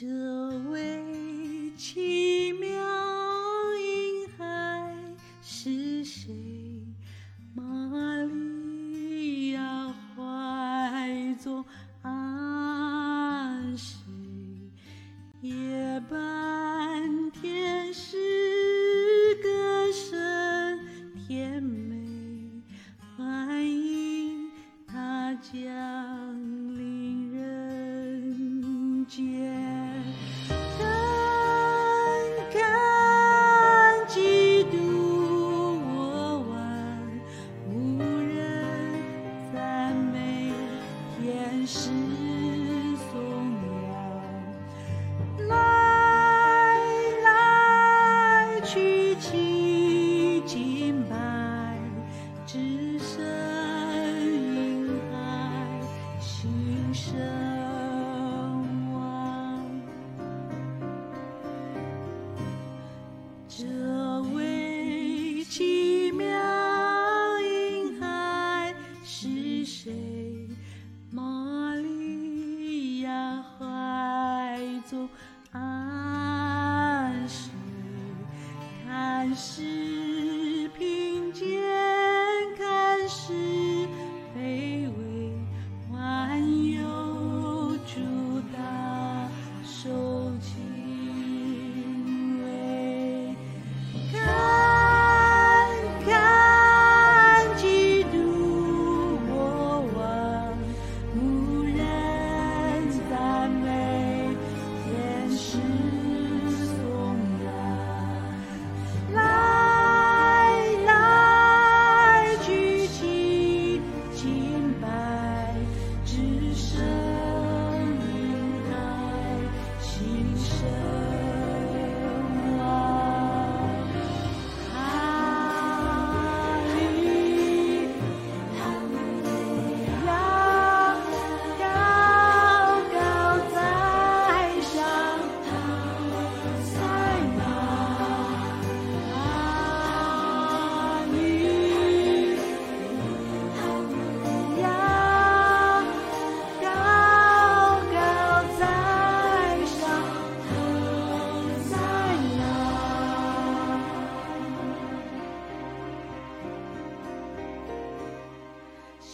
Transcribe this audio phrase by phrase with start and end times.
[0.00, 0.29] 这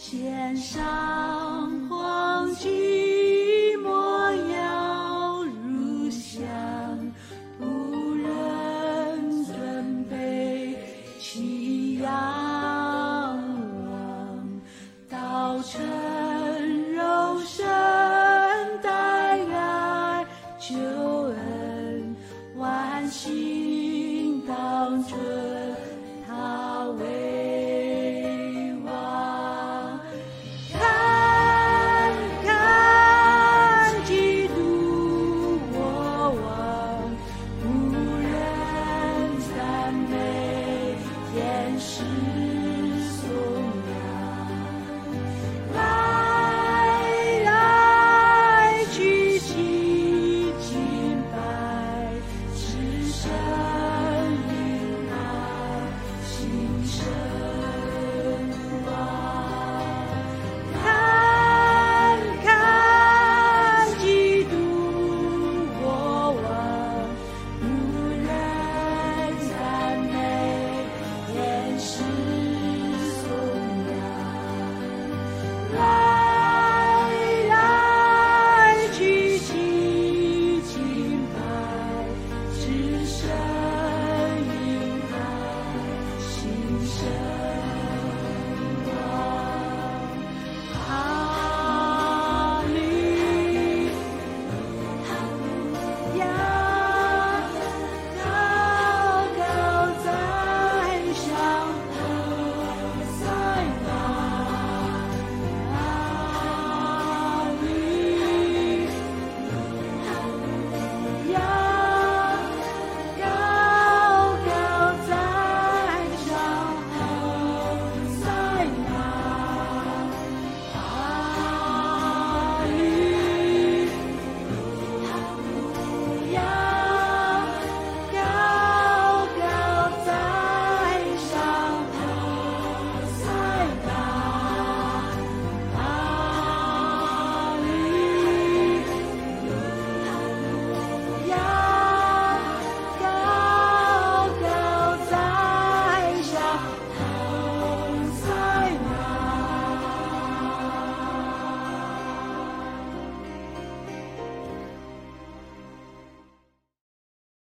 [0.09, 0.85] 献上
[1.89, 2.86] 黄金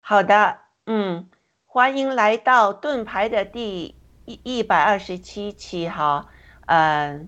[0.10, 1.28] 好的，嗯，
[1.66, 3.94] 欢迎来到盾牌的第
[4.24, 6.28] 一一百二十七期哈，
[6.66, 7.28] 嗯、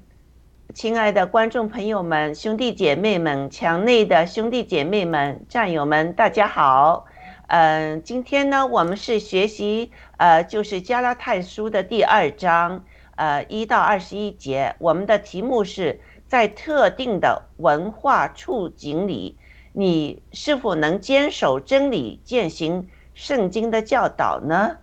[0.74, 7.06] 亲爱的观众朋友们、兄弟姐妹们、墙内的兄弟姐妹们、战友们，大家好。
[7.48, 12.86] 嗯、今天呢，我们是学习呃，就是加拉太书的第二章，
[13.18, 14.78] 呃，一到二十一节。
[14.80, 19.38] 我们的题目是在特定的文化处境里，
[19.80, 24.76] 你是否能坚守真理，践行圣经的教导呢？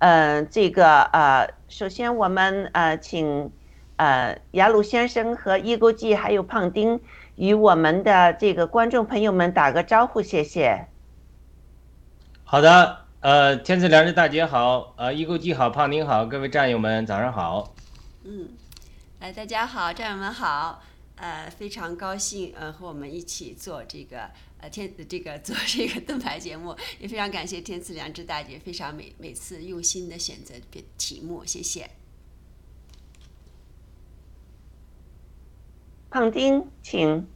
[0.00, 3.52] 嗯、这个呃，首先我们呃，请
[3.94, 7.00] 呃雅鲁先生和伊钩记还有胖丁
[7.36, 10.88] 与我们的这个观众朋友们打个招呼，谢谢。
[12.42, 17.72] 好的，呃，天赐良知大姐好，呃，易钩记好，胖丁好，各位战友们早上好。
[18.24, 18.48] 嗯，
[19.20, 20.82] 哎，大家好，战友们好，
[21.20, 31.90] 呃，非常高兴呃和我们一起做这个呃天这个做这个盾牌节目，也非常感谢天赐良知大姐非常每每次用心的选择题题目，谢谢。
[36.08, 37.26] 胖丁，请。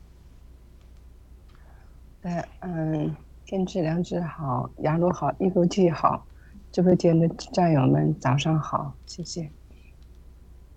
[2.23, 3.15] 呃，嗯，
[3.45, 6.27] 天赐良知好，雅鲁好，一钩记好，
[6.73, 9.51] 直播间的战友们早上好，谢谢。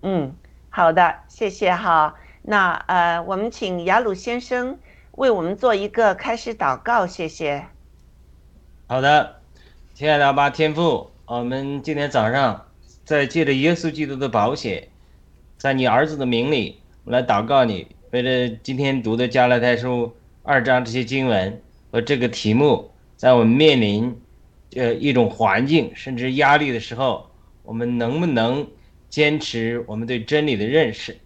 [0.02, 0.36] 嗯，
[0.70, 2.14] 好的，谢谢哈。
[2.50, 4.80] 那呃，我们请雅鲁先生
[5.12, 7.66] 为我们做一个开始祷告，谢谢。
[8.88, 9.42] 好的，
[9.94, 12.66] 亲爱的阿爸天父，我们今天早上
[13.04, 14.88] 在借着耶稣基督的宝血，
[15.58, 21.62] 在你儿子的名里，我来祷告你，为了今天读的加拉太书二章这些经文
[21.92, 24.22] 和这个题目，在我们面临
[24.78, 27.30] 呃一种环境甚至压力的时候，
[27.64, 28.66] 我们能不能
[29.10, 31.18] 坚持我们对真理的认识？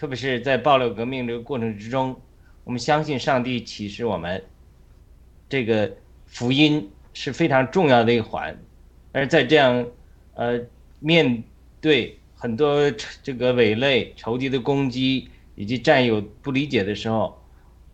[0.00, 2.18] 特别是在爆料革命这个过程之中，
[2.64, 4.42] 我们相信上帝启示我们，
[5.46, 5.94] 这个
[6.24, 8.58] 福音是非常重要的一环。
[9.12, 9.86] 而在这样，
[10.32, 10.58] 呃，
[11.00, 11.44] 面
[11.82, 12.90] 对很多
[13.22, 17.38] 这个伪类、仇敌的攻击以及战友不理解的时候，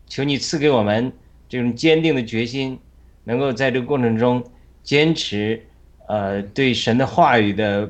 [0.05, 1.11] 求你赐给我们
[1.49, 2.79] 这种坚定的决心，
[3.25, 4.41] 能够在这个过程中
[4.81, 5.61] 坚持，
[6.07, 7.89] 呃，对神的话语的，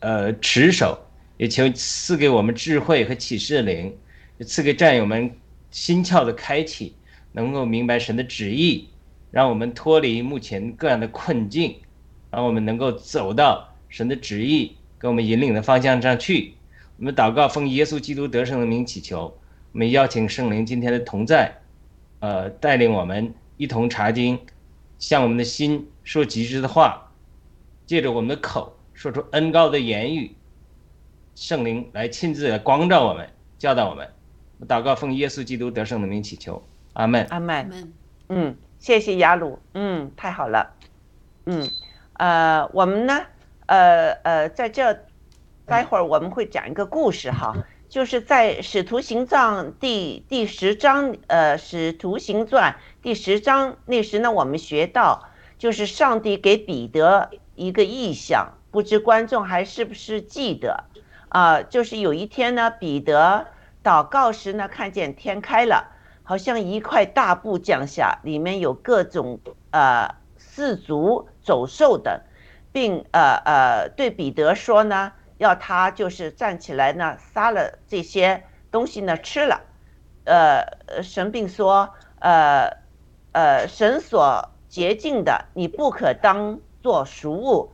[0.00, 1.00] 呃，持守。
[1.36, 3.96] 也求赐给我们智慧和启示的灵，
[4.38, 5.30] 也赐给战友们
[5.70, 6.94] 心窍的开启，
[7.32, 8.88] 能够明白神的旨意，
[9.30, 11.76] 让我们脱离目前各样的困境，
[12.30, 16.54] 让我们能够走到神的旨意给我们引领的方向上去。
[16.98, 19.36] 我们祷告，奉耶稣基督得胜的名祈求。
[19.72, 21.52] 我们邀请圣灵今天的同在，
[22.20, 24.38] 呃，带领我们一同查经，
[25.00, 27.10] 向我们的心说极致的话，
[27.84, 30.30] 借着我们的口说出恩高的言语。
[31.34, 33.28] 圣灵来亲自来光照我们，
[33.58, 34.08] 教导我们。
[34.68, 37.26] 祷告奉耶稣基督得胜的名祈求，阿门。
[37.30, 37.92] 阿门。
[38.28, 39.58] 嗯，谢谢雅鲁。
[39.74, 40.72] 嗯，太好了。
[41.46, 41.68] 嗯，
[42.14, 43.20] 呃，我们呢，
[43.66, 45.04] 呃呃，在这，
[45.66, 47.52] 待会儿我们会讲一个故事哈，
[47.88, 55.28] 就是在《使徒行传》第第十章，呃，《使徒行传》第十章那时呢，我们学到，
[55.58, 60.84] 就是上帝给彼得一个意象，不知观众还是不是记得？
[61.34, 63.48] 啊、就是有一天呢，彼得
[63.82, 65.90] 祷告时呢，看见天开了。
[66.22, 69.40] 好像一块大布降下，里面有各种
[69.72, 72.20] 呃四足走兽等，
[72.70, 79.60] 并呃呃对彼得说呢，要他就是站起来呢，杀了这些东西呢吃了，
[80.24, 82.70] 呃神并说呃
[83.32, 87.73] 呃神所洁净的，你不可当做俗物。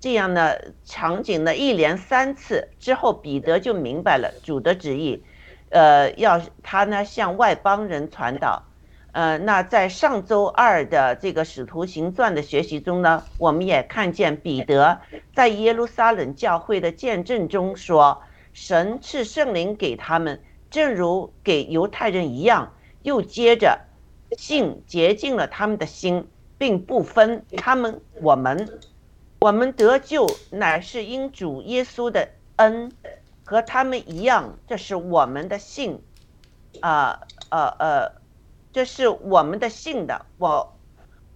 [0.00, 0.54] 这样呢，
[0.84, 5.22] 场景呢一连三次之后，彼得就明白了主的旨意。
[5.68, 8.64] 呃，要他呢向外邦人传导。
[9.12, 15.00] 呃，那在上周二的这个使徒行传的学习中呢，我们也看见彼得
[15.34, 20.40] 在耶路撒冷教会的见证中说，神赐圣灵给他们，
[20.70, 22.72] 正如给犹太人一样。
[23.02, 23.80] 又接着，
[24.36, 26.28] 信洁净了他们的心，
[26.58, 28.68] 并不分他们我们，
[29.40, 32.92] 我们得救乃是因主耶稣的恩。
[33.42, 36.00] 和他们一样，这是我们的信，
[36.78, 38.12] 啊呃呃，
[38.72, 40.24] 这是我们的信的。
[40.38, 40.76] 我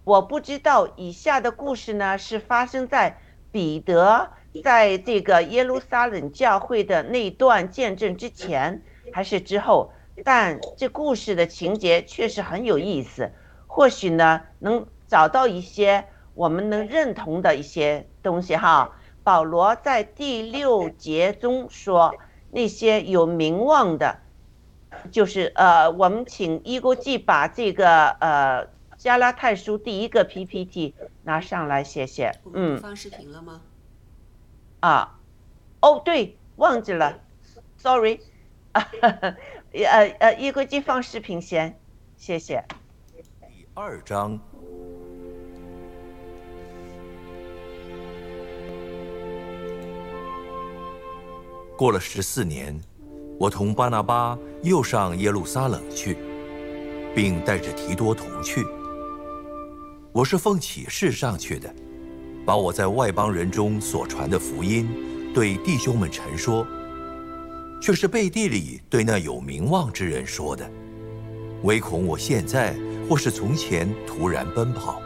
[0.05, 3.17] 我不知道以下的故事呢是发生在
[3.51, 4.29] 彼得
[4.63, 8.81] 在这个耶路撒冷教会的那段见证之前
[9.11, 9.91] 还是之后，
[10.23, 13.29] 但这故事的情节确实很有意思，
[13.67, 18.95] 或许呢能找到一些我们能认同的一些东西哈。
[19.23, 22.15] 保罗在第六节中说，
[22.51, 24.19] 那些有名望的，
[25.11, 32.33] 就是呃，我们请伊国记把这个呃加拉太书第一个 PPT 拿上来，谢谢。
[32.53, 33.61] 嗯放视频了吗？
[34.81, 35.19] 啊，
[35.81, 37.19] 哦对，忘记了
[37.77, 38.19] ，sorry，
[38.73, 38.87] 啊，
[39.73, 41.79] 呃呃，一个机放视频先，
[42.15, 42.63] 谢谢。
[43.41, 44.39] 第二章。
[51.77, 52.79] 过了十四年，
[53.37, 56.15] 我同巴拿巴又上耶路撒冷去，
[57.13, 58.65] 并带着提多同去。
[60.13, 61.73] 我是奉启示上去的，
[62.45, 64.87] 把我在外邦人中所传的福音
[65.33, 66.65] 对弟兄们陈说，
[67.81, 70.65] 却是背地里对那有名望之人说的，
[71.63, 72.73] 唯恐我现在
[73.09, 75.01] 或是从前突然奔跑。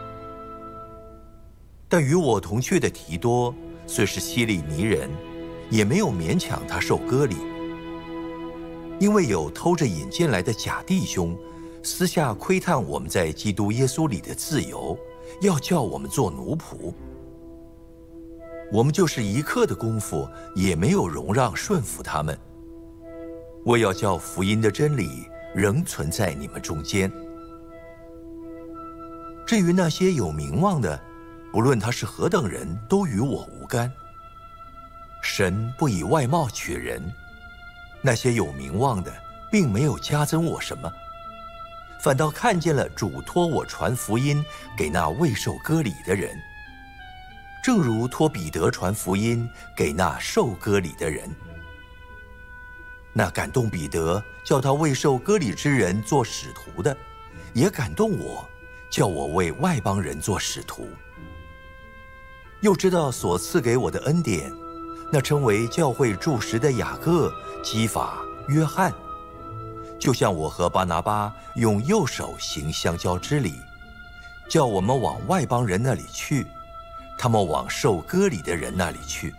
[1.88, 3.52] 但与我同去的提多
[3.88, 5.10] 虽是希利尼人，
[5.70, 7.36] 也没有勉强他受割礼，
[8.98, 11.36] 因为有偷着引进来的假弟兄，
[11.82, 14.98] 私下窥探我们在基督耶稣里的自由，
[15.40, 16.92] 要叫我们做奴仆。
[18.72, 22.38] 我们就是一刻的功夫，也没有容让顺服他们。
[23.64, 25.24] 我要叫福音的真理
[25.54, 27.10] 仍存在你们中间。
[29.46, 31.00] 至于那些有名望的，
[31.52, 33.92] 不论他是何等人，都与我无干。
[35.20, 37.02] 神不以外貌取人，
[38.00, 39.12] 那些有名望的，
[39.50, 40.90] 并没有加增我什么，
[42.00, 44.44] 反倒看见了主托我传福音
[44.76, 46.34] 给那未受割礼的人，
[47.62, 51.28] 正如托彼得传福音给那受割礼的人。
[53.12, 56.96] 那感动彼得叫他为受割礼之人做使徒的，
[57.52, 58.48] 也感动我，
[58.88, 60.88] 叫我为外邦人做使徒。
[62.60, 64.52] 又知道所赐给我的恩典，
[65.12, 68.94] 那称为教会柱石的雅各、基法、约翰，
[69.98, 73.54] 就像我和巴拿巴用右手行相交之礼，
[74.48, 76.46] 叫我们往外邦人那里去，
[77.18, 79.34] 他们往受割礼的人那里去，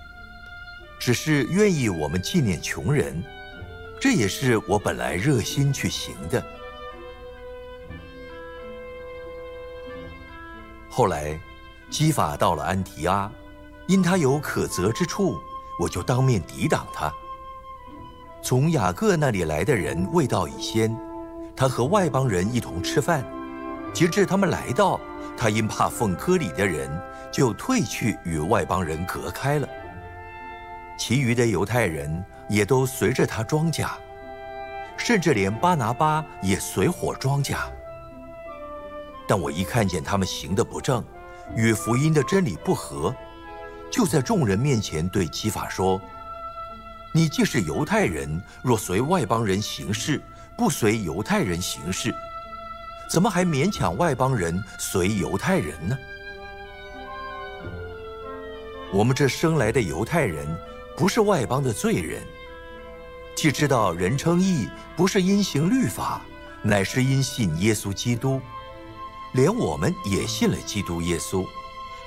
[1.00, 3.24] 只是愿意我们纪念穷人，
[3.98, 6.44] 这也是我本来热心去行的。
[10.90, 11.40] 后来，
[11.90, 13.32] 基法到了安提阿，
[13.88, 15.40] 因他有可责之处，
[15.81, 17.11] 我就当面抵挡他。
[18.43, 20.95] 从雅各那里来的人未到以先，
[21.55, 23.25] 他和外邦人一同吃饭，
[23.91, 25.00] 直至他们来到，
[25.35, 26.88] 他因怕奉割礼的人，
[27.31, 29.67] 就退去与外邦人隔开了。
[31.00, 33.97] 其余的犹太人也都随着他装甲，
[34.97, 37.67] 甚至连巴拿巴也随伙装甲。
[39.27, 41.03] 但我一看见他们行的不正，
[41.55, 43.15] 与福音的真理不合，
[43.91, 46.01] 就在众人面前对基法说
[47.13, 50.21] ：“你既是犹太人，若随外邦人行事，
[50.55, 52.15] 不随犹太人行事，
[53.10, 55.98] 怎么还勉强外邦人随犹太人呢？
[58.93, 60.48] 我们这生来的犹太人，
[60.95, 62.24] 不是外邦的罪人。
[63.36, 66.21] 既知道人称义，不是因行律法，
[66.62, 68.39] 乃是因信耶稣基督。”
[69.33, 71.48] 连我们也信了基督耶稣，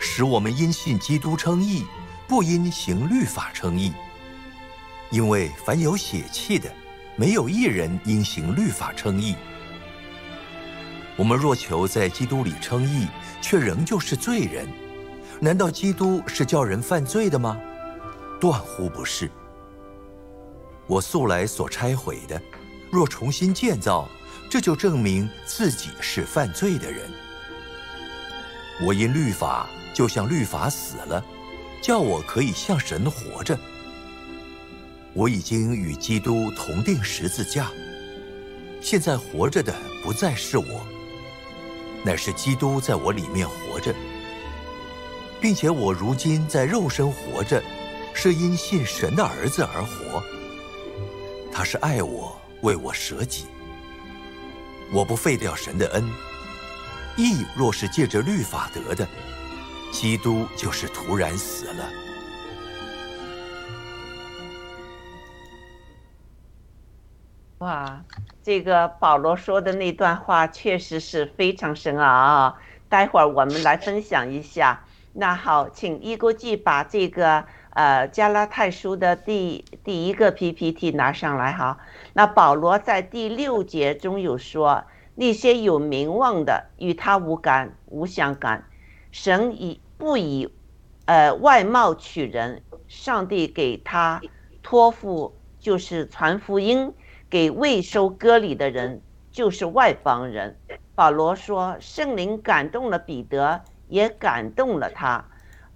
[0.07, 1.87] 使我们因信基督称义，
[2.29, 3.91] 不因行律法称义。
[5.11, 6.71] 因为凡有血气的，
[7.17, 9.35] 没有一人因行律法称义。
[11.17, 13.09] 我们若求在基督里称义，
[13.41, 14.69] 却仍旧是罪人，
[15.41, 17.59] 难道基督是叫人犯罪的吗？
[18.39, 19.31] 断乎不是。
[20.87, 22.41] 我素来所拆毁的，
[22.93, 24.07] 若重新建造，
[24.51, 27.11] 这就证明自己是犯罪的人。
[28.83, 31.25] 我因律法，就像律法死了，
[31.81, 33.59] 叫我可以向神活着。
[35.13, 37.71] 我已经与基督同定十字架，
[38.81, 40.85] 现在活着的不再是我，
[42.05, 43.95] 乃是基督在我里面活着，
[45.41, 47.63] 并且我如今在肉身活着，
[48.13, 50.21] 是因信神的儿子而活。
[51.53, 53.45] 他是爱我，为我舍己。
[54.93, 56.11] 我不废掉神的恩，
[57.17, 59.07] 义若是借着律法得的，
[59.93, 61.85] 基督就是突然死了。
[67.59, 68.03] 哇，
[68.43, 72.59] 这个保罗说的那段话确实是非常深奥啊！
[72.89, 74.85] 待会儿我们来分享一下。
[75.15, 81.79] 那好，请一国际把这个呃加拉太书的第第一个 PPT 拿上来哈。
[82.13, 88.65] 那保罗在第六节中有说，那些有名望的与他无干无相干，
[89.11, 90.53] 神以不以
[91.07, 94.21] 呃外貌取人，上帝给他
[94.63, 96.95] 托付就是传福音。
[97.31, 99.03] 给未收割礼的人，
[99.33, 100.57] 就是外邦人。
[100.95, 105.25] 保罗说，圣灵感动了彼得，也感动了他，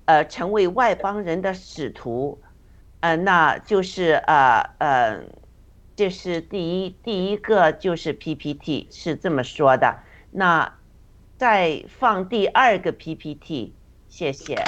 [0.05, 2.41] 呃，成为外邦人的使徒，
[3.01, 5.21] 呃，那就是呃呃，
[5.99, 9.99] 这是第一第一个就是 PPT 是这么说的。
[10.31, 10.79] 那
[11.37, 13.75] 再放第二个 PPT，
[14.09, 14.63] 谢谢。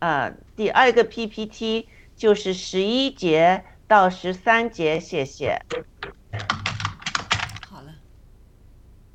[0.00, 5.62] 呃，第二个 PPT 就是十一节到十三节，谢谢。
[7.70, 7.94] 好了，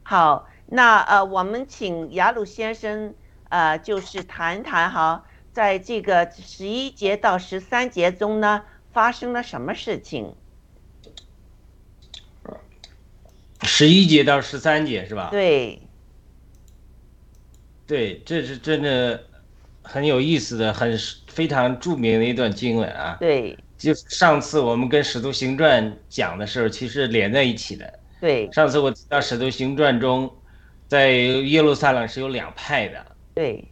[0.01, 3.13] 好，那呃，我们请雅鲁先生
[3.49, 5.23] 呃，就是谈谈哈，
[5.53, 10.35] 在这个十一节到十三节中呢，发生了什么事情？
[13.61, 15.29] 十一节到十三节是吧？
[15.31, 15.79] 对，
[17.87, 19.23] 对，这是真的
[19.83, 23.15] 很有意思的，很非常著名的一段经文啊。
[23.21, 27.99] 对，就上次我们跟《使徒行传》讲的时候，其实连在一起的。
[28.19, 30.29] 对，上次我提到《使徒行传》中，
[30.87, 33.63] 在耶路撒冷是有两派的，对，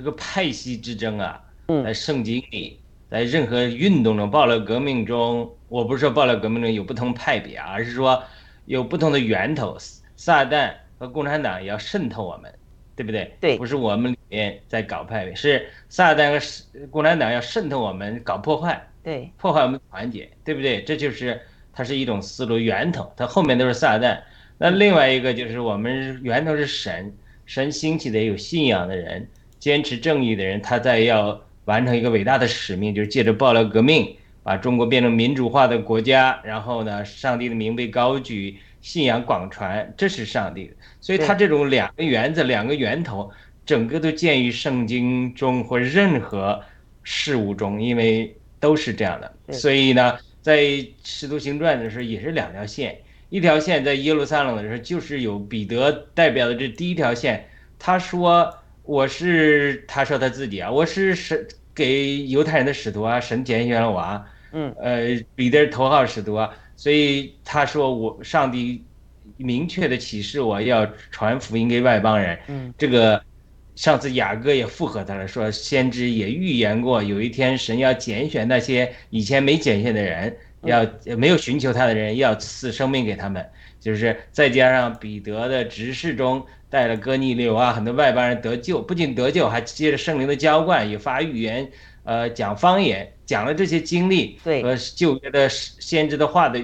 [0.00, 1.38] 这个派系之争啊，
[1.68, 2.80] 嗯在圣经里，
[3.10, 8.22] 在任何运动中、暴乱革命中，我不是说暴乱革命中有不同派别啊，而是说
[8.64, 9.76] 有不同的源头，
[10.16, 12.50] 撒旦和共产党也要渗透我们，
[12.96, 13.30] 对不对？
[13.38, 18.82] 对不是我们里面在搞派别，是撒旦和共产党要渗透我们，搞破坏。
[19.02, 20.82] 对，破坏我们团结，对不对？
[20.82, 21.38] 这就是
[21.74, 24.18] 它是一种思路源头，它后面都是撒旦。
[24.56, 27.14] 那另外一个就是我们源头是神，
[27.44, 29.28] 神兴起的有信仰的人，
[29.60, 40.74] 坚持正义的人，他在要完成一个伟大的使命，就是借着暴乱革命把中国变成民主化的国家，然后呢，上帝的名被高举，信仰广传，这是上帝的。
[41.00, 43.30] 所以他这种两个原则、两个源头，
[43.66, 46.60] 整个都见于圣经中或任何
[47.02, 49.52] 事物中，因为都是这样的。
[49.52, 50.62] 所以呢，在
[51.04, 57.46] 《使徒行传》的时候也是两条线，一条线在耶路撒冷的时候就是有彼得代表的这第一条线，
[57.78, 58.52] 他说
[58.90, 68.84] 我是，他说他自己啊，我是神给犹太人的使徒啊，神拣选了我啊，嗯，呃，彼得是头号使徒啊，所以他说我上帝
[69.36, 73.22] 明确的启示我要传福音给外邦人，嗯，这个
[73.76, 80.84] 上次雅各也附和他了，说先知也预言过，有一天神要拣选那些以前没拣选的人，要
[81.16, 83.48] 没有寻求他的人，要赐生命给他们。
[83.78, 91.68] 就是再加上彼得的执事中带了哥尼流啊，很多外邦人得救，不仅得救，还接着圣灵的浇灌，也发预言，
[92.04, 96.58] 呃，讲方言，讲了这些经历对和旧约的先知的话的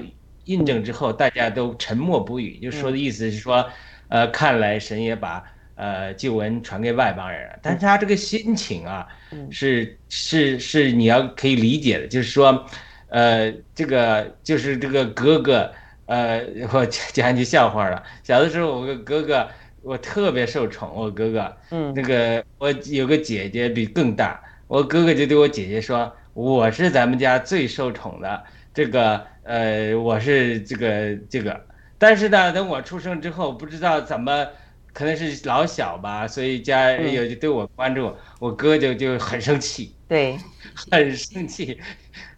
[0.45, 3.69] 印证之后，大家都沉默不语，就说的意思是说，
[4.09, 5.42] 呃，看来神也把
[5.75, 12.64] 呃旧闻传给外邦人了，但是他这个心情啊，嗯是是是你要可以理解的，就是说，
[13.09, 15.69] 呃，这个就是这个哥哥。
[16.07, 16.40] 呃，
[16.73, 18.01] 我讲讲句笑话了。
[18.23, 19.49] 小的时候，我个哥哥，
[19.87, 20.92] 我特别受宠。
[20.94, 28.44] 我哥哥，嗯那个我有个姐姐比更大，我哥哥就对我姐姐说：“我是咱们家最受宠的，
[28.75, 31.64] 这个呃，我是这个这个。”
[31.99, 34.46] 但是呢，等我出生之后，不知道怎么，
[34.92, 39.94] 可能是老小吧，所以家嗯有就对我关注，我哥就就很生气。
[40.09, 40.37] 对，
[40.90, 41.81] 很生气，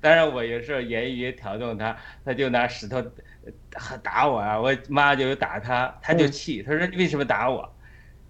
[0.00, 3.02] 当然我有时候言语也挑动他，他就拿石头
[3.70, 7.68] 打打我啊，我妈就打他，他就气，他说你为什么打我？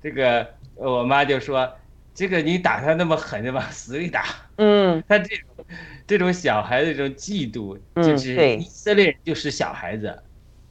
[0.03, 1.71] 这个我妈就说，
[2.15, 4.25] 这个你打他那么狠，就往死里打。
[4.57, 5.67] 嗯他这种
[6.07, 10.23] 这种小孩子这种嫉妒，嗯就是以色列人就是小孩子。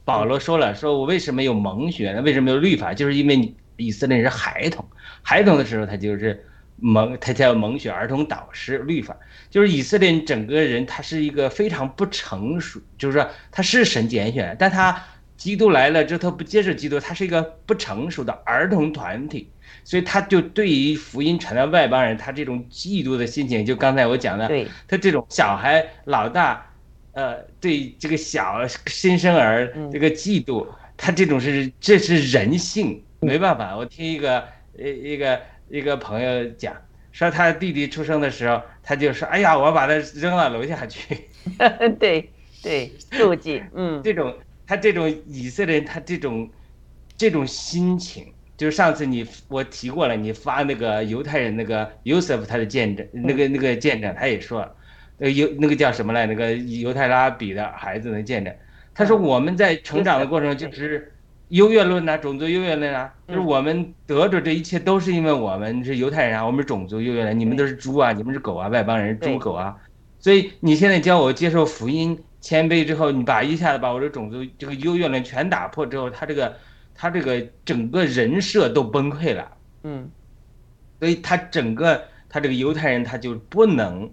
[0.04, 2.22] 保罗说了，说我为什么有蒙学呢？
[2.22, 2.94] 为什么有律法？
[2.94, 4.88] 就是因为你以色列人是孩童，
[5.22, 6.46] 孩童的时候他就是
[6.80, 9.16] 蒙，他叫蒙学儿童导师律法，
[9.50, 15.04] 就是以色列人整个人他是一个非常不成熟，就是说他是神拣选，但他
[15.36, 19.48] 基督来了之后他不接受基督，他是一个不成熟的儿童团体，
[19.84, 24.48] 所以他就对于福音传到外邦人，他这种嫉妒的心情，就刚才我讲的，
[24.86, 26.64] 他这种小孩老大，
[27.12, 33.76] 呃，对这个小新生儿嗯这个嫉妒，他这种是这是人性，没办法。
[33.76, 34.44] 我听一个
[34.76, 36.74] 呃一个一个朋友讲，
[37.12, 41.28] 说他弟弟出生的时候，他就说，哎呀，我把他扔到楼下去。
[41.98, 42.30] 对
[42.62, 46.50] 对，妒忌，嗯这种他这种以色列人，他这种
[47.16, 54.76] 这种心情，就是上次你我提过了，你发那个犹太人那个 Yosef 他的见证，那个那个见证，他也说了，
[55.16, 56.26] 那个犹那个叫什么来？
[56.26, 58.54] 那个犹太拉比的孩子的见证，
[58.94, 61.12] 他说我们在成长的过程中就是
[61.48, 69.76] 优越论呐、种族优越论啊，就是我们得着这一切都是因为我们是犹太人啊，我们是种族优越论，你们都是猪啊，你们是狗啊，外邦人是猪狗啊，
[70.18, 72.18] 所以你现在教我接受福音。
[72.40, 76.56] 谦卑之后，你把一下子把我这种族这个优越论全打破之后，他这个
[76.94, 79.50] 他这个整个人设都崩溃了。
[79.82, 80.08] 嗯
[81.00, 84.08] 所以他整个他这个犹太人他就不能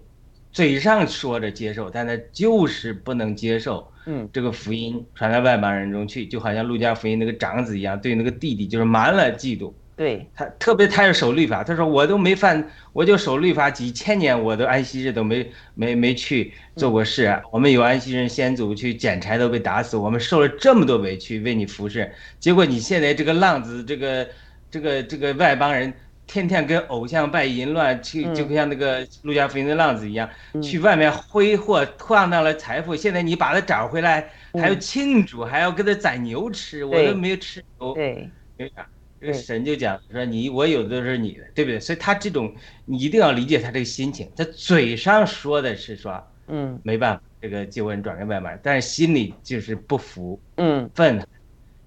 [0.56, 9.70] 嘴上说着接受，但他就是不能接受嗯这个福音传到外邦人中去，就好像路加福音那个长子一样，对那个弟弟就是满了嫉妒。
[9.94, 17.38] 对，他特别他要守律法，他说我都没犯，我就守律法几千年，我都安息日都没没没去做过事。
[17.52, 24.26] 我们有安息日先祖去捡柴都被打死，我们受了这么多委屈为你服侍，结果你现在这个浪子，这个
[24.70, 25.92] 这个这个外邦人。
[26.26, 28.34] 天天跟偶像拜淫乱，去嗯。
[28.34, 30.62] 就像那个陆家福音的浪子一样，嗯。
[30.62, 32.96] 去外面挥霍，晃荡了财富。
[32.96, 34.80] 现在你把他找回来，还要嗯。
[34.80, 37.94] 庆祝，还要给他宰牛吃，我都没有吃牛。
[37.94, 38.86] 对，对啥，
[39.20, 41.80] 这个神就讲说你我有的都是你的，对不对？
[41.80, 46.78] 所以他这种你一定要理解他这个心情，他嘴上说的是说嗯。
[46.82, 50.90] 没办法，这个旧恩转给外邦人，但是心里就是不服嗯。
[50.94, 51.28] 愤恨，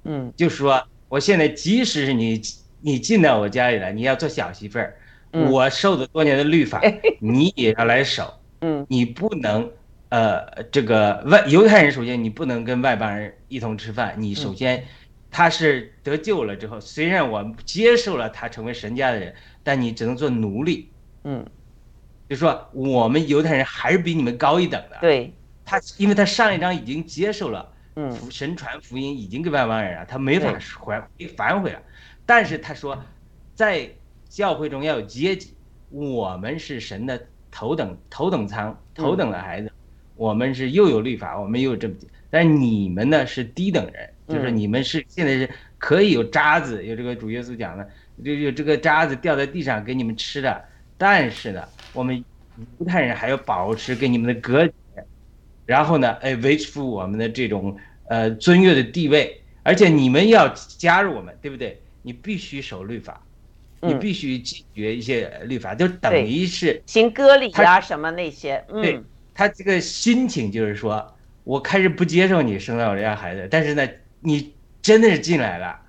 [0.06, 0.34] 嗯。
[0.38, 2.42] 就说我现在即使是你
[2.82, 4.96] 你进到我家里来，你要做小媳妇儿，
[5.34, 6.82] 嗯我受的多年的律法，
[7.20, 9.70] 你也要来守，嗯你不能。
[10.12, 14.84] 呃，这个外犹太人首先你不能跟外邦人一同吃饭，你首先
[15.30, 20.92] 他是得救了之后，虽然我接受了他成为神家的人，但你只能做奴隶。
[21.26, 21.46] 嗯，
[22.28, 25.32] 就说我们犹太人还是比你们高一等的。，对，
[25.64, 30.60] 他因为他上一章已经接受了嗯神传福音，已经给外邦人了，他没法对
[31.28, 31.80] 还反悔了。
[32.30, 32.96] 但是他说，
[33.56, 33.90] 在
[34.28, 35.56] 教会中要有阶级，
[35.90, 39.72] 我们是神的头等头等舱头等的孩子，
[40.16, 41.96] 我们是又有律法，我们又有这么，
[42.30, 47.90] 但是你们呢是低等人，就是嗯你们是现在是可以有渣子，有这个主耶稣讲的，
[48.24, 50.64] 就有这个渣子掉在地上给你们吃的，
[51.00, 52.24] 但是呢，我们
[52.78, 54.74] 犹太人还要保持跟你们的隔绝，
[55.66, 57.76] 然后呢，哎，维持我们的这种
[58.08, 61.82] 呃尊越的地位，而且你们要加入我们，对不对？
[62.10, 63.22] 你必须守律法，
[63.82, 73.88] 你嗯必须拒绝一些律法，就等于是行割礼他呀什么那些，对嗯他这个心情就是说，我开始不接受你生到我家孩子，但是呢，
[74.22, 75.80] 你真的是进来了，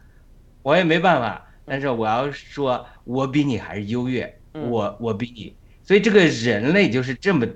[0.60, 1.46] 我也没办法。
[1.64, 7.46] 但是我要说，我比你还是优越，嗯我我比你，所以这个人类就是这么，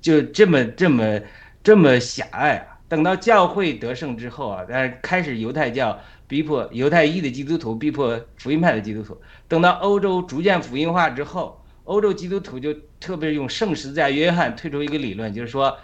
[0.00, 1.20] 就这么这么
[1.62, 2.78] 这么狭隘啊。
[2.88, 5.96] 等到教会得胜之后啊，但是开始犹太教
[6.28, 15.76] 逼迫犹太裔的基督徒逼迫福音派的基督徒，等到欧洲逐渐福音化之后，欧洲基督徒就特别用圣十字架约翰推出一个理论，就是说，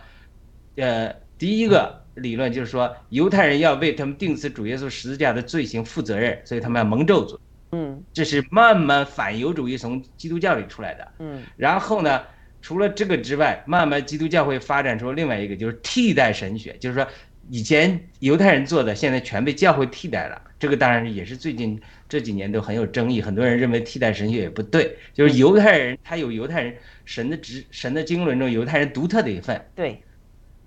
[0.76, 7.38] 呃，第一个理论就是说，犹太人要为他们定死主耶稣十字架的罪行负责任，所以他们要蒙咒诅。
[7.72, 11.08] 嗯这是慢慢反犹主义从基督教里出来的。
[11.18, 12.22] 嗯然后呢，
[12.62, 17.04] 除了这个之外，慢慢基督教会发展出另外一个，就是替代神学，就是说
[17.50, 20.40] 以前犹太人做的，现在全被教会替代了。
[20.58, 21.78] 这个当然也是最近
[22.08, 30.02] 这几年都很有争议，很多人认为替代神学也不对，就是犹太人他有犹太人神的职神的经纶中犹太人独特的一份，对，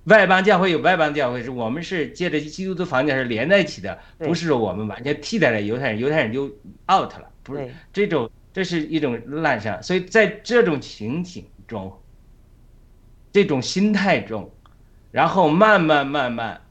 [0.04, 6.46] 外邦教会有外邦教会，是我们是借着基督的房价是连在一起的，不是说我们完全替代了犹太人，犹太人就
[6.92, 9.82] out 了，不是这种，这是一种滥觞。
[9.82, 11.92] 所以在这种情景中，
[13.32, 14.48] 这种心态中，
[15.12, 16.62] 然后慢慢慢慢，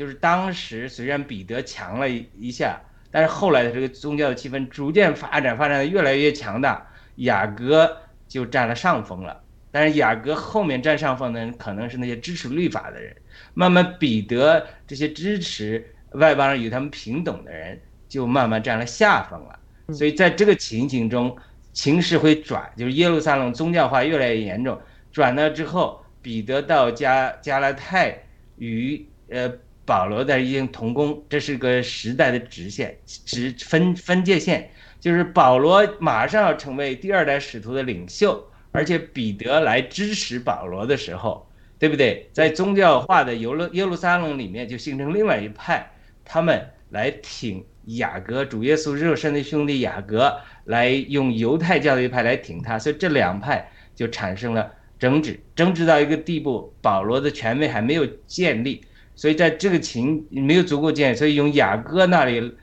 [0.00, 9.38] 就是当时虽然彼得强了一一下，但是后来的这个宗教的气氛逐渐发展，发展的越来越强大，雅各就占了上风了。
[9.70, 13.14] 但是雅各后面占上风的人，可能是那些支持律法的人。
[13.52, 19.58] 慢慢，彼得这些支持外邦人与他们平等的人，就慢慢占了下风了。
[19.92, 21.36] 所以在这个情景中，
[21.74, 24.80] 情势会转，就是耶路撒冷宗教化越来越严重。
[25.12, 28.18] 转了之后，彼得到加加拉太
[28.56, 29.52] 与呃
[29.90, 38.40] 保罗在一定同工，这是个时代的直线，直分分界线，就是保罗马上要成为第二代使徒的领袖。
[38.70, 41.44] 而且彼得来支持保罗的时候，
[41.76, 42.30] 对不对？
[42.32, 45.90] 在宗教化的耶路耶路撒冷里面，就形成另外一派，
[46.24, 58.84] 他们来挺雅各，主耶稣肉身的兄弟雅各，来用犹太教的一派来挺他，所以这两派就产生了争执，争执到一个地步，保罗的权威还没有建立，
[59.20, 62.56] 所以在这个情没有足够建立，所以用雅各那里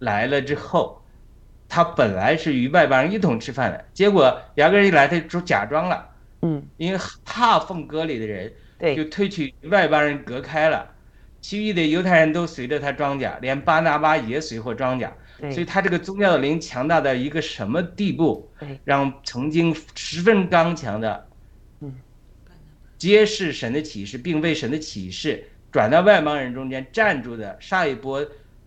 [0.00, 1.00] 来了之后。
[1.74, 6.06] 他本来是与外邦人一同吃饭的，结果雅各人一来，他就假装了，
[6.42, 8.94] 嗯，因为怕奉割礼的人，对。
[8.94, 10.86] 就，推去外邦人隔开了，
[11.40, 15.10] 其余的犹太人都随着他装甲，连巴拿巴也随或装甲，
[15.50, 18.50] 所以，他这个宗教的灵强大到一个什么地步，
[18.84, 21.26] 让曾经十分刚强的
[21.80, 21.94] 嗯，
[22.98, 28.24] 揭示神的启示，并为神的启示转到外邦人中间站住的上一波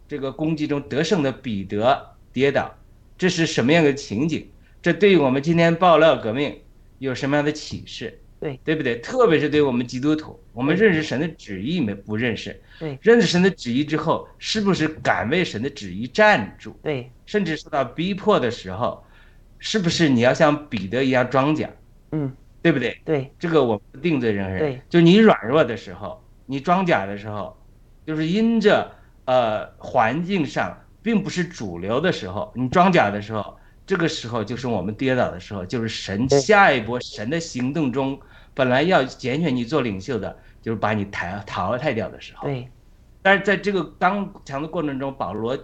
[0.07, 2.75] 这个攻击中得胜的彼得跌倒，
[3.17, 4.49] 这是什么样的情景？
[4.81, 6.59] 这对于我们今天爆料革命
[6.97, 8.19] 有什么样的启示？
[8.39, 8.99] 对对不对？
[8.99, 12.59] 特别是对我们基督徒，我们认识神的旨意没不认识？
[12.79, 16.77] 对认识神的旨意之后，是不是敢为神的旨意站住？
[16.83, 19.03] 对甚至受到逼迫的时候，
[19.59, 21.69] 是不是你要像彼得一样装甲？
[22.11, 22.99] 嗯对不对？
[23.05, 24.59] 对这个我们定罪任何人。
[24.59, 27.57] 对，就你软弱的时候，你装甲的时候，
[28.05, 28.91] 就是因着
[29.25, 38.19] 呃环境上并不是主流的时候，你装甲的时候，这个时候就是我们跌倒的时候，就是神下一波神的行动中，
[38.53, 42.47] 本来要拣选你做领袖的，就是把你淘淘汰掉的时候。
[42.47, 42.67] 对
[43.21, 45.57] 但是在这个刚强的过程中，保罗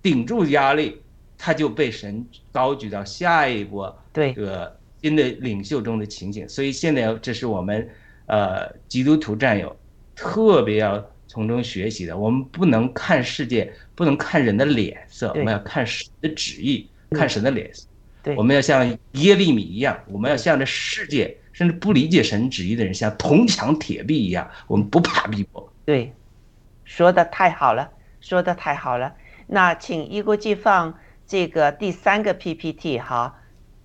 [0.00, 1.02] 顶住压力，
[1.36, 6.48] 他就被神高举到下一波对这个新的领袖中的情景。
[6.48, 7.90] 所以现在这是我们
[8.26, 9.76] 呃基督徒战友
[10.14, 12.16] 特别要从中学习的。
[12.16, 17.86] 我们不能看世界，不能看人的脸色，我们要看神的旨意，看神的脸色。
[18.22, 25.70] 对我们要像耶利米一样，我们要向着世界甚至不理解神旨意的人，像铜墙铁壁一样，我们不怕逼迫。
[25.84, 26.12] 对，
[26.84, 29.14] 说的太好了，说的太好了。
[29.46, 33.40] 那请一国际放这个第三个 PPT 哈。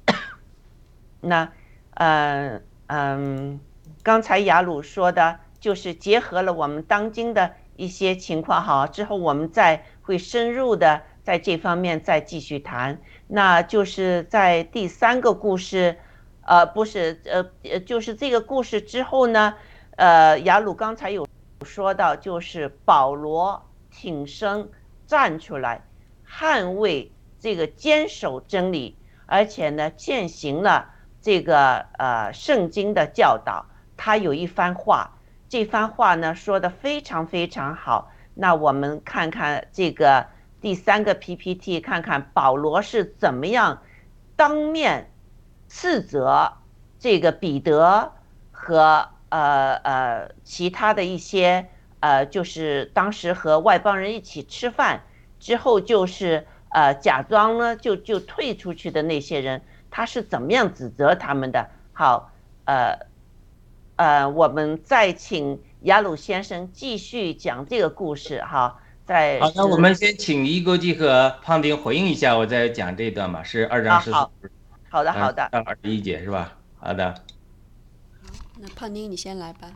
[1.20, 1.52] 那，
[1.96, 3.60] 呃嗯，
[4.02, 13.02] 刚才雅鲁说的，就是结合了我们当今的一些情况哈，之后我们再会深入的在这方面再继续谈。
[13.28, 15.98] 那就是在第三个故事，
[16.42, 19.54] 呃，不是，呃，呃，就是这个故事之后呢，
[19.98, 21.28] 呃，雅鲁刚才有
[21.66, 24.70] 说到，就是保罗挺身
[25.06, 25.86] 站出来，
[26.26, 30.90] 捍卫这个坚守真理，而且呢，践行了
[31.22, 33.66] 这个呃圣经的教导。
[34.02, 35.12] 他有一番话，
[35.50, 38.10] 这番话呢说的非常非常好。
[38.34, 40.26] 那我们看看这个
[40.62, 43.82] 第三个 PPT，看看保罗是怎么样
[44.38, 45.12] 当面
[45.68, 46.54] 斥责
[46.98, 48.14] 这个彼得
[48.52, 51.68] 和呃呃其他的一些
[52.00, 55.02] 呃，就是当时和外邦人一起吃饭
[55.42, 61.68] 之后，就是呃假装呢就就退出去的那些人，他是怎么样指责他们的？
[61.92, 62.32] 好，
[62.64, 62.98] 呃
[64.00, 68.80] 呃，我们再请雅鲁先生继续讲这个故事哈。
[69.04, 74.32] 在好，那我们先请一国际和胖丁回应一下，我再讲这段吧，是二章十四好
[74.90, 76.58] 好的好的，到二十一节是吧？
[76.78, 77.14] 好的，
[78.58, 79.70] 那胖丁你先来吧。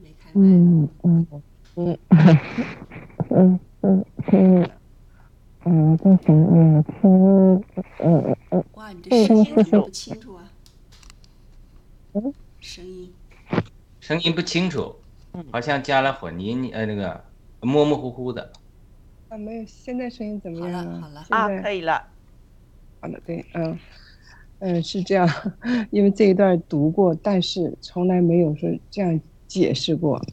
[0.00, 0.40] 没开麦。
[0.40, 1.26] 嗯嗯
[1.76, 1.98] 嗯
[3.30, 4.70] 嗯嗯嗯
[5.68, 7.64] 嗯，在想嗯听
[7.98, 10.48] 嗯嗯哇，你这声音怎么不清楚啊？
[12.12, 13.12] 嗯声音。
[14.00, 14.94] 声音不清楚
[15.32, 17.20] 嗯，好像加了混音，呃，那个
[17.60, 18.52] 模模糊糊的。
[19.28, 21.26] 啊没有，现在声音怎么好样了好了。
[21.30, 22.00] 啊，可以了，
[23.00, 23.76] 好的，对，嗯，
[24.60, 25.28] 嗯，是这样，
[25.90, 30.24] 因为这一段读过，但是从来没有说这样解释过。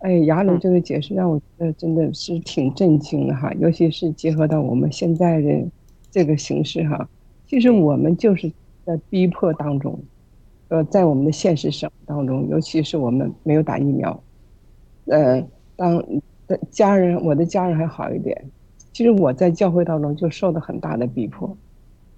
[0.00, 5.64] 哎，雅鲁嗯这个解释让我觉得真的是挺震惊的哈，尤其是结合到我们现在的
[6.10, 7.08] 这个形势哈，
[7.46, 8.50] 其实我们就是
[8.84, 9.98] 在逼迫当中，
[10.68, 14.22] 呃，在我们的现实生活当中，尤其是我们没有打疫苗，
[15.06, 15.42] 呃，
[15.76, 16.04] 当
[16.46, 18.44] 的家人，我的家人还好一点，
[18.92, 21.56] 其实我在教会当中就受到很大的逼迫。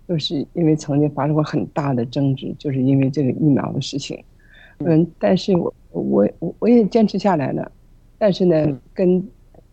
[0.06, 4.18] 就是因为曾经发生过很大的争执，就是因为这个疫苗的事情，
[4.78, 7.70] 嗯，但是我我我我也坚持下来了，
[8.16, 9.28] 但是呢嗯，跟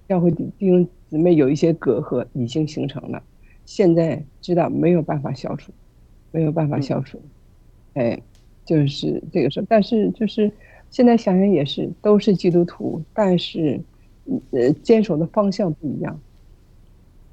[0.08, 3.22] 教会弟弟兄姊妹有一些隔阂已经形成了，
[3.66, 5.72] 现在知道没有办法消除，
[6.32, 7.22] 没有办法消除，
[7.94, 8.20] 哎，
[8.66, 10.52] 就是这个事，但是就是
[10.90, 13.80] 现在想想也是，都是基督徒，但是
[14.52, 16.20] 呃坚守的方向不一样，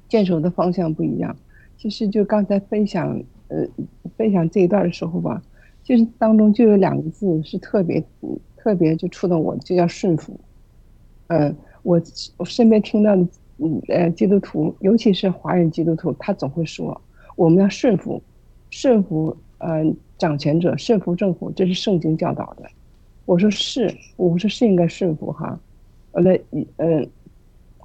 [0.07, 1.35] 坚守的方向不一样。
[1.77, 3.67] 其实就刚才分享，呃，
[4.15, 5.41] 分享这一段的时候吧，
[5.83, 8.03] 就是当中就有两个字是特别
[8.55, 10.39] 特别就触动我，就叫顺服。
[11.27, 12.01] 嗯，我
[12.37, 16.99] 我身边听到的，嗯呃，基督徒，尤其是华人基督徒，他总会说
[17.35, 18.21] 我们要顺服，
[18.69, 19.83] 顺服呃
[20.17, 22.67] 掌权者，顺服政府，这是圣经教导的。
[23.25, 25.59] 我说是，我说是应该顺服哈。
[26.11, 26.39] 后来，
[26.77, 27.09] 嗯，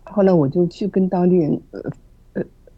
[0.05, 1.83] 后来我就去跟当地人，呃。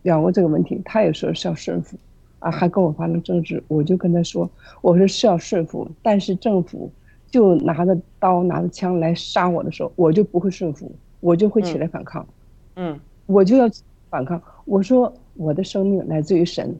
[0.03, 1.95] 聊过这个问题，他也说是要顺服，
[2.41, 4.51] 啊，还跟我发生争执，我就跟他说，
[4.83, 6.91] 我说是要顺服，但是政府
[7.31, 12.27] 就拿着刀拿着枪来杀我的时候，我就不会顺服，我就会起来反抗，
[12.75, 13.71] 嗯我就要
[14.09, 14.43] 反抗。
[14.65, 16.75] 我说我的生命来自于神，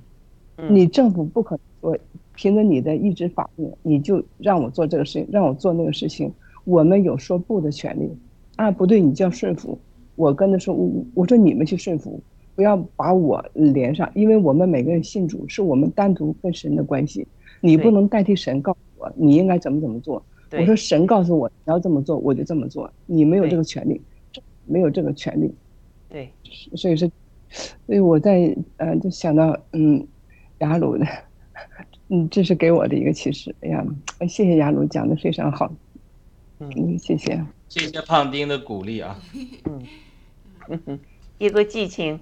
[0.57, 1.99] 嗯你政府不可能说
[2.35, 6.33] 凭着你的意志法令，你就让我做这个事情，让我做那个事情，
[6.65, 8.11] 我们有说不的权利。
[8.57, 9.79] 啊，不对，你就要顺服。
[10.17, 12.21] 我跟他说，我我说你们去顺服，
[12.61, 17.27] 不要把我连上，因为我们每个人信主，是我们单独跟神的关系，
[17.63, 20.23] 你不能代替神告诉我你应该怎么怎么做。
[20.53, 23.99] 我说神告诉我你要这么做，我就这么做，你没有这个权利，
[24.67, 25.51] 没有这个权利。
[26.11, 26.29] 对，
[26.77, 27.11] 所以说，
[27.87, 30.07] 所以我在呃就想到嗯，
[30.59, 31.07] 雅鲁的，
[32.13, 33.55] 嗯，这是给我的一个启示。
[33.63, 33.83] 哎呀，
[34.29, 35.73] 谢谢雅鲁讲的非常好，
[36.59, 37.43] 嗯嗯，谢谢。
[37.71, 39.19] 谢谢胖丁的鼓励啊！
[40.69, 40.99] 嗯哼，
[41.39, 42.21] 一个激情，嗯，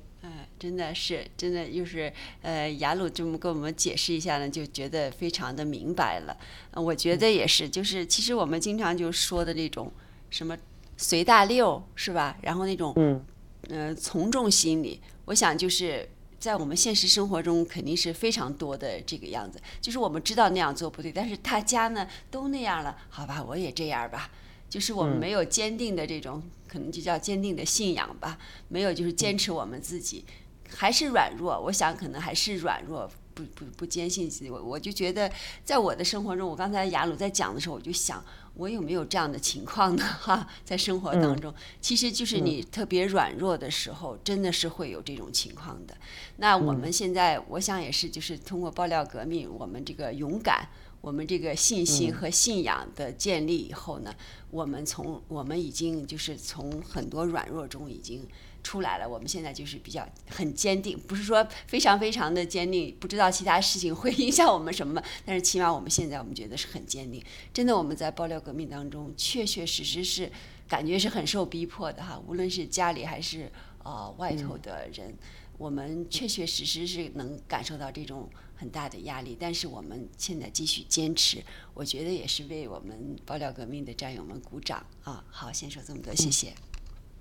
[0.59, 6.37] 真的是，真的就是，呃，雅鲁这么跟我们解释一下呢，就觉得非常的明白了。
[6.73, 9.93] 呃我觉得也是，就是其实我们经常就说的那种
[10.31, 10.57] 什么
[10.97, 12.37] 随大溜是吧？
[12.43, 13.25] 然后那种嗯
[13.69, 19.61] 呃从众心理，我想就是在我们现实生活中肯定是非常多的这个样子。
[19.81, 24.31] 就是我们知道那样做不对，但是大家呢都那样了，好吧，我也这样吧。
[24.69, 30.27] 就是我们嗯没有坚定的这种，可能就叫坚定的信仰吧，没有就是坚持我们自己，
[30.69, 31.61] 还是软弱。
[31.61, 34.51] 我想可能还是软弱，不不不坚信自己。
[34.51, 35.31] 我我就觉得，
[35.65, 40.05] 在我的生活中，我刚才雅鲁在讲的时候，我就想，我有没有这样的情况呢？
[40.05, 45.97] 哈，在生活当中，其实就是你特别软弱的时候，真的是会有这种情况的。
[46.37, 50.69] 那我们现在，我想也是，就是通过爆料革命，我们这个勇敢。
[51.01, 54.13] 我们这个信心和信仰的建立以后呢，
[54.51, 58.27] 我们从我们已经就是从很多软弱中已经
[58.63, 59.09] 出来了。
[59.09, 67.23] 我们现在就是比较很坚定，不是说非常非常的坚定，不知道其他事情会影响我们什么，但是起码我们现在我们觉得是很坚定。
[67.53, 70.31] 真的，我们在爆料革命当中，确确实实是
[70.69, 73.51] 感觉是很受逼迫的哈，无论是家里还是
[73.83, 75.15] 呃外头的人。
[75.59, 81.43] 我们确确实实是能感受到这种很大的压力，但是我们现在继续坚持，
[81.75, 85.25] 我觉得也是为我们爆料革命的战友们鼓掌啊！
[85.29, 86.51] 好，先说这么多，谢谢。
[86.51, 86.55] 嗯，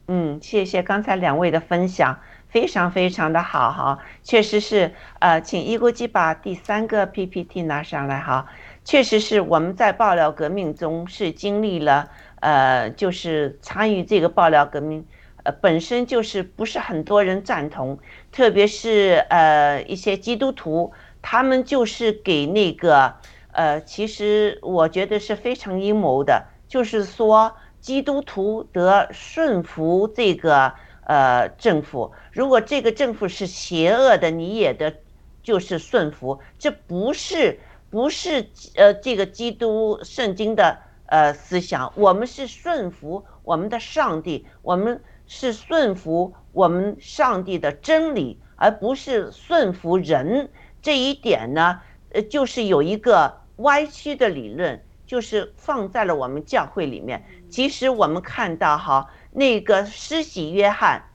[0.10, 2.18] 嗯谢谢刚才两位的分享，
[2.48, 8.48] 非常非常的好哈，确实是，呃，请一锅鸡把第三个 PPT 拿上来哈，
[8.86, 15.06] 确实是我们在爆料革命中是经历了，呃，就是参与这个爆料革命，
[15.44, 18.00] 呃，本身就是不是很多人赞同，
[18.32, 23.14] 特别是呃一些基督徒，他们就是给那个，
[23.52, 27.54] 呃，其实我觉得是非常阴谋的，就是说。
[27.88, 30.74] 基督徒得顺服这个
[31.06, 34.94] 呃政府，如果这个政府是邪恶的，你也得
[35.42, 37.58] 就是顺服，这不是
[37.90, 38.46] 不是
[38.76, 50.50] 呃这个基督圣经的呃思想，我们是顺服我们的上帝，我们是顺服我们上帝的真理，而不是顺服人。
[50.82, 51.80] 这一点呢，
[52.12, 54.84] 呃，就是有一个歪曲的理论。
[55.08, 57.24] 就是放在了我们教会里面。
[57.58, 61.10] 其实我们看到哈，那个施洗约翰，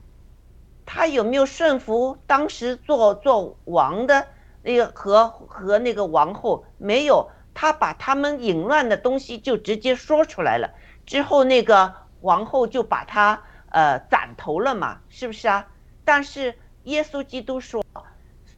[0.85, 4.27] 他有没有顺服当时做做王的
[4.65, 6.65] 那个和和那个王后？
[6.79, 10.75] 没有，他把他们淫乱的东西就直接说出来了。
[11.07, 15.69] 之后那个王后就把他呃斩头了嘛，是不是啊？
[16.05, 17.85] 但是耶稣基督说，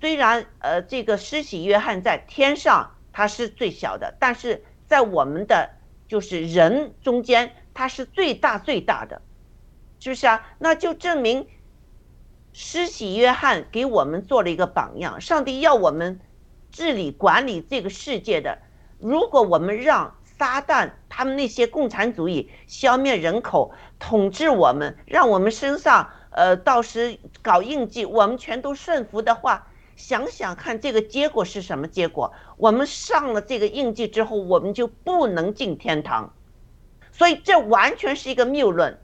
[0.00, 4.64] 虽然呃这个施洗约翰在天上他是最小的，但是。
[4.86, 5.70] 在我们的
[6.06, 9.20] 就是人中间，他是最大最大的，
[10.00, 10.46] 是不是啊？
[10.58, 11.46] 那就证明
[12.52, 15.20] 施洗约翰给我们做了一个榜样。
[15.20, 16.20] 上帝要我们
[16.70, 18.58] 治理管理这个世界的，
[18.98, 29.66] 如果我们让撒旦他们那些共产主义消灭人口、统治我们，让我们身上呃到时搞印记，我们全都顺服的话。
[29.96, 32.32] 想想看，这个结果是什么结果？
[32.56, 36.34] 我们上了这个印记之后，我们就不能进天堂，
[37.16, 38.98] 所以这完全是一个谬论。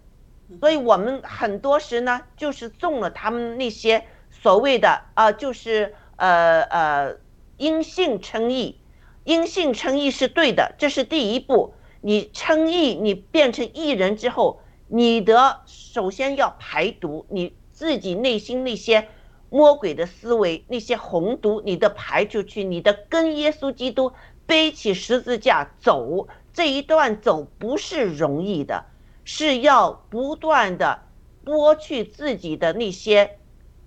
[0.60, 7.16] 所以我们很多时呢，就是中了他们那些所谓的啊、呃，就是呃呃
[7.56, 8.80] 因信称义，
[9.22, 11.74] 因信称义是对的，这是第一步。
[12.00, 19.08] 你称义，你变成义人之后，你的首先要排毒你自己内心那些。
[19.52, 24.12] 魔鬼的思维，那些红毒，你的排出去，你的跟耶稣基督
[24.46, 28.84] 背起十字架走这一段走不是容易的，
[29.24, 31.02] 是要不断的
[31.44, 33.38] 剥去自己的那些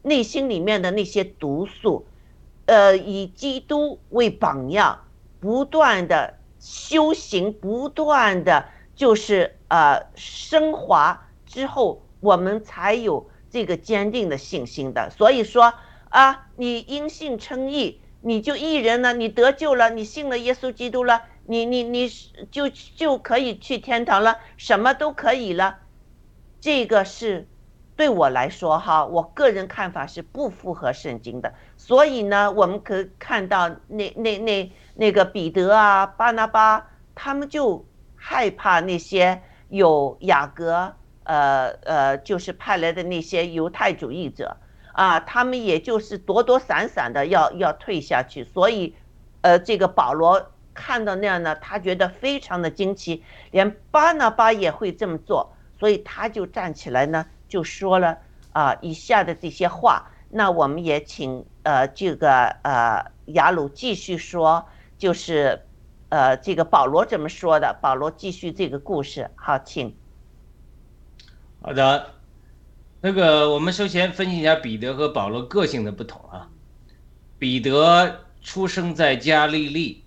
[0.02, 2.06] 内心里面的那些毒素，
[2.66, 5.04] 呃，以基督为榜样，
[5.40, 13.30] 不断的修行，不断的就是呃升华之后，我们才有。
[13.54, 15.76] 这个坚定的信心的，所以说
[16.10, 25.78] 啊，你因信称义，你就一人呢，你得救了，你信了耶稣基督了，你你你是就就可以去天堂了，什么都可以了。
[26.62, 27.48] 这个是
[27.96, 31.54] 对我来说哈，我个人看法是不符合圣经的。
[31.76, 37.86] 所以呢，我们可看到那那那那个彼得啊、巴拿巴，他们就
[38.16, 40.94] 害怕那些有雅各
[41.26, 44.56] 呃呃，就是派来的那些犹太主义者
[44.94, 48.46] 啊，他们也就是躲躲闪闪的要要退下去。
[48.46, 48.96] 所以，
[49.42, 58.18] 呃，这个保罗看到那样呢，他觉得非常的惊奇，连巴拿巴也会这么做，所以他就站起来呢，就说了
[58.52, 60.10] 啊以下的这些话。
[60.30, 64.66] 那我们也请呃这个呃雅鲁继续说，
[64.98, 65.62] 就是
[66.10, 67.78] 呃这个保罗怎么说的？
[67.80, 69.96] 保罗继续这个故事，好，请。
[71.62, 72.10] 好的，
[73.00, 76.50] 那个我们首先分析一下彼得和保罗个性的不同啊。
[77.40, 80.03] 彼得出生在加利利，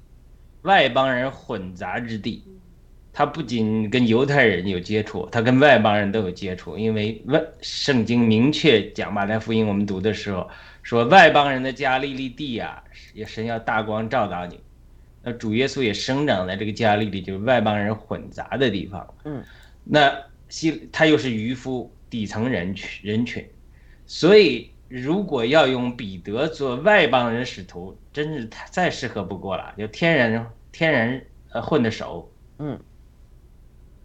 [0.66, 2.44] 外邦人混杂之地，
[3.12, 10.50] 他不仅跟犹太人有接触，他跟外邦人都有接触，因为外圣经明确讲马太福音，我们读的时候
[10.82, 14.60] 说外邦人的加利利地啊，也神要大光照到你。
[15.22, 19.14] 那主耶稣也生长在这个加利利，就是外邦人混杂的地方。
[19.24, 19.42] 嗯，
[19.84, 20.12] 那。
[20.48, 23.44] 西他又是渔夫底层人群人群，
[24.06, 31.20] 所以如果要用彼得做外邦人使徒，真是太再适合不过了，就天然天然
[31.52, 32.80] 呃混的熟，嗯，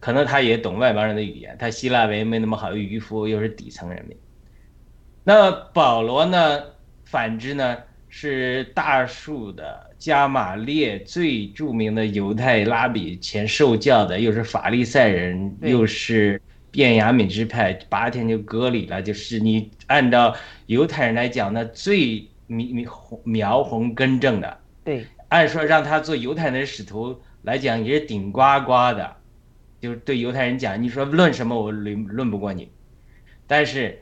[0.00, 4.14] 可能他也懂外邦人的语言，他希腊文没那么好，渔夫又是底层人民。
[5.24, 6.62] 那保罗呢？
[7.06, 7.78] 反之呢？
[8.10, 16.38] 是大数的加玛列最著名的犹太拉比前受教的，又是法利赛人，又是
[16.70, 19.00] 便雅敏之派，八天就割礼了。
[19.00, 20.36] 就是你按照
[20.66, 22.90] 犹太人来讲，那最苗
[23.24, 24.58] 苗红根正的。
[24.84, 29.16] 对，按说让他做犹太人的使徒来讲，也是顶呱呱的。
[29.80, 32.70] 就是对犹太人讲，你说论什么我论论不过你。
[33.48, 34.00] 但是，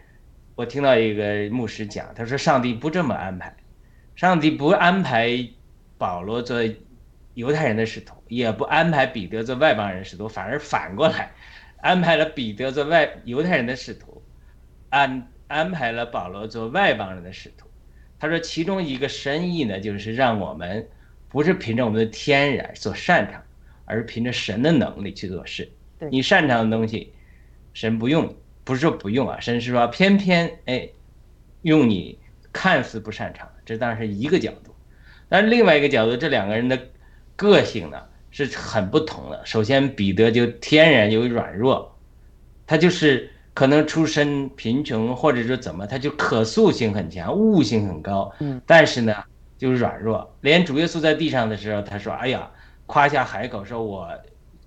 [0.55, 3.57] 我听到一个牧师讲，他说上帝不这么安排。
[4.15, 5.49] 上帝不安排
[5.97, 6.59] 保罗做
[7.33, 11.31] 犹太人的使徒，也不安排彼得做外邦人使徒，反而反过来
[11.81, 14.23] 安排了彼得做外犹太人的使徒，
[14.91, 17.70] 安安排了保罗做外邦人的使徒。
[18.21, 20.87] 他说，其中一个深意呢，就是让我们
[21.29, 23.43] 不是凭着我们的天然所擅长，
[23.87, 25.68] 而是凭着神的能力去做事。
[26.11, 27.12] 你擅长的东西，
[27.73, 30.89] 神不用，不是说不用啊，神是说偏偏哎
[31.62, 32.18] 用你
[32.53, 33.51] 看似不擅长。
[33.64, 34.75] 这当然是一个角度，
[35.29, 36.79] 但是另外一个角度，这两个人的
[37.37, 39.41] 个性呢是很不同的。
[39.47, 41.97] 首先，彼得就天然有软弱，
[42.66, 48.33] 他就是可能出身贫穷，或者说怎么，他就可塑性很强，悟性很高。
[48.41, 49.15] 嗯，但是呢，
[49.59, 50.35] 就是软弱。
[50.41, 52.51] 连主耶稣在地上的时候，他说：“哎呀，
[52.87, 54.09] 夸下海口，说我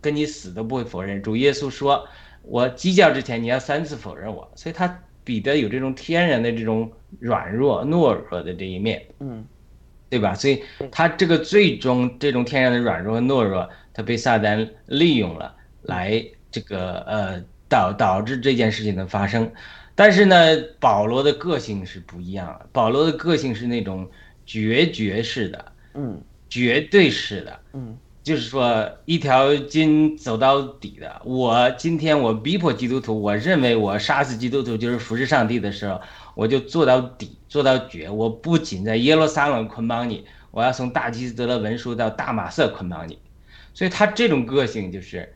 [0.01, 2.07] 跟你死都不会否认。”主耶稣说
[2.43, 4.99] ：“我鸡叫之前，你要三次否认我。”所以，他。
[5.25, 9.41] 彼得有这种天然的这种软弱、懦弱的这一面，嗯，
[10.09, 10.35] 对吧？
[10.35, 10.61] 所以
[10.91, 16.21] 他这个最终这种天然的软弱和懦弱，他被撒旦利用了，来
[16.51, 17.41] 这个呃
[17.73, 19.51] 导导致这件事情的发生。
[19.95, 20.35] 但是呢，
[20.79, 24.07] 保罗的个性是不一样的，保罗的个性是那种
[24.45, 27.97] 决绝式的，嗯，绝对式的，嗯。
[28.23, 31.21] 就是说，一条筋走到底的。
[31.25, 35.99] 我今天我逼迫基督徒，我认为我杀死基督徒就是服侍上帝的时候，
[36.33, 38.09] 我就做到底，做到绝。
[38.09, 43.19] 我不仅在耶路撒冷捆绑你，我要从大祭司得了文书到大马色捆绑你。
[43.73, 45.35] 所以他这种个性就是，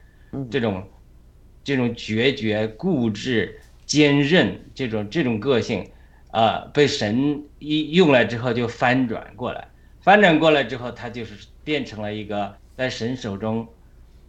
[0.50, 0.82] 这种，
[1.68, 5.86] 这种决绝、固执、坚韧，这种这种个性，
[6.32, 9.68] 啊，被神一用来之后就翻转过来，
[10.00, 12.56] 翻转过来之后，他就是变成了一个。
[12.78, 13.68] 在神手中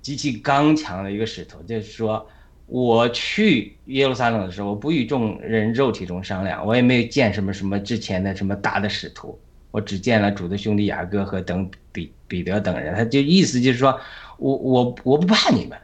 [0.02, 2.28] 极其刚强的一个使徒，就是说，
[2.66, 9.38] 我去耶路撒冷的时候，我不与众人肉体中商量，我也没有见什么什么之前的什么大的使徒，
[9.70, 12.96] 我只见了主的兄弟雅各和等彼彼得等人。
[12.96, 13.96] 他就意思就是说，
[14.38, 15.78] 我我我不怕你们，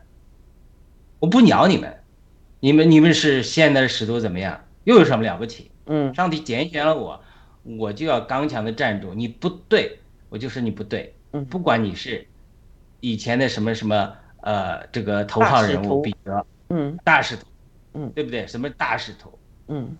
[1.18, 1.96] 我不鸟你们，
[2.60, 4.64] 你们你们是现在的使徒怎么样？
[4.84, 5.70] 又有什么了不起？
[5.86, 7.20] 嗯，上帝拣选了我，
[7.62, 9.14] 我就要刚强的站住。
[9.14, 9.98] 你不对，
[10.28, 11.14] 我就说你不对。
[11.32, 12.26] 嗯，不管你是。
[13.00, 17.42] 以前的什么什么呃，这个头号人物彼得，嗯，大使徒，
[17.92, 18.46] 嗯，对不对？
[18.46, 19.38] 什么大使徒，
[19.68, 19.94] 嗯，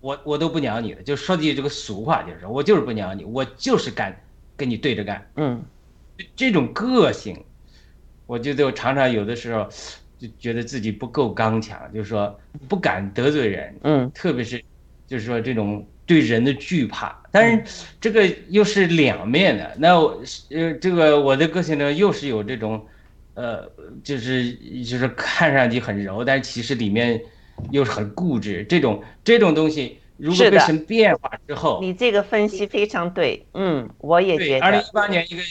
[0.00, 4.16] 我我都不鸟你的，就说句这个俗话，就是我就是不鸟你，我就是干
[4.56, 5.60] 跟你对着干，嗯，
[6.36, 7.44] 这种个性，
[8.26, 9.68] 我觉得我常常有的时候
[10.18, 12.38] 就觉得自己不够刚强，就是说
[12.68, 14.62] 不敢得罪人，嗯，特别是
[15.06, 19.74] 就是说这种对人的惧怕，但是这个又是两面的。
[19.78, 22.84] 那我呃，这个我的个性呢，又是有这种，
[23.34, 23.70] 呃，
[24.02, 24.52] 就是
[24.82, 27.20] 就是看上去很柔，但是其实里面
[27.70, 28.64] 又是很固执。
[28.68, 35.42] 这种这种东西，如果是的被神变化之后，你这个分析非常对，嗯，我也对，觉得二零一，八年一个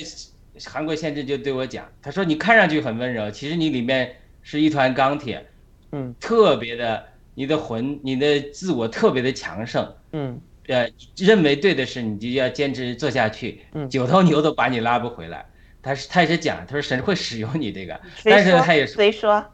[0.65, 4.15] 韩国先生就对我讲，他说你看上去很温柔，其实你里面
[4.49, 5.45] 是一团钢铁，
[5.91, 7.03] 嗯特别的，
[7.35, 9.93] 你的魂，你的自我特别的强盛。
[10.13, 13.59] 嗯呃，认为对的事，你就要坚持做下去。
[13.73, 15.45] 嗯九头牛都把你拉不回来。
[15.81, 19.45] 他是他也是讲，他说神会使用你这个，但是他也说，谁说？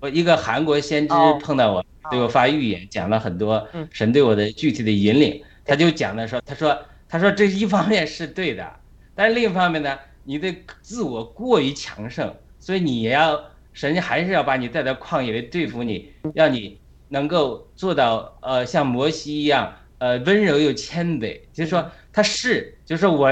[0.00, 5.42] 我一个韩国先知哦碰到我，对我发预言，讲了很多嗯神对我的具体的引领。
[5.64, 6.78] 他就讲的说，他说
[7.08, 8.70] 他说这一方面是对的，
[9.14, 13.42] 但是另一方面呢，你的自我过于强盛，所以你也要
[13.74, 23.30] 神还是要把你带到旷野里对付你，让你能够做到呃像摩西一样呃温柔又谦卑，就是说他是就是说我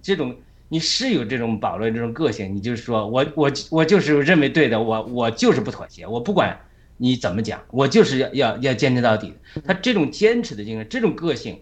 [0.00, 0.34] 这种
[0.68, 6.58] 你是有这种保罗这种个性，你就是说我我我就是认为对的，我我就是不妥协，我不管
[6.96, 9.34] 你怎么讲，我就是要要要坚持到底。
[9.66, 11.60] 他这种坚持的精神，这种个性。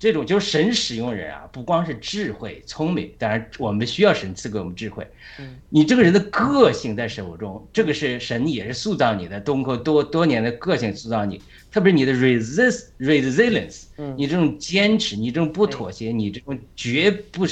[0.00, 5.06] 这种就是神使用人啊，不光是智慧、聪明，当然我们需要神赐给我们智慧。
[5.38, 11.38] 嗯，你这个人的个性在手中，这个是神也是塑造你的，通过多多年的个性塑造你，
[11.70, 17.46] 特别是你的 resist resilience，嗯你这种坚持，你这种不妥协，你这种绝不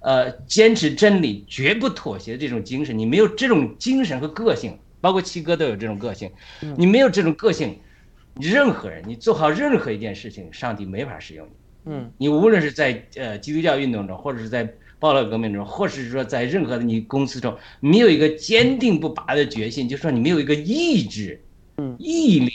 [0.00, 6.28] 呃坚持真理、绝不妥协的这种精神，你没有这种精神和个性，包括七哥都有这种个性，
[6.76, 7.78] 你没有这种个性，
[8.40, 11.52] 任何人你做好任何一件事情，上帝没法使用你。
[11.84, 12.10] 嗯。
[12.18, 14.68] 你无论是在呃基督教运动中，或者是在
[14.98, 21.40] 暴乱革命中，或者是说在任何的你公司中，没有一个坚定不拔的决心，就是说你没有一个意志、
[21.76, 21.96] 嗯。
[21.98, 22.52] 毅力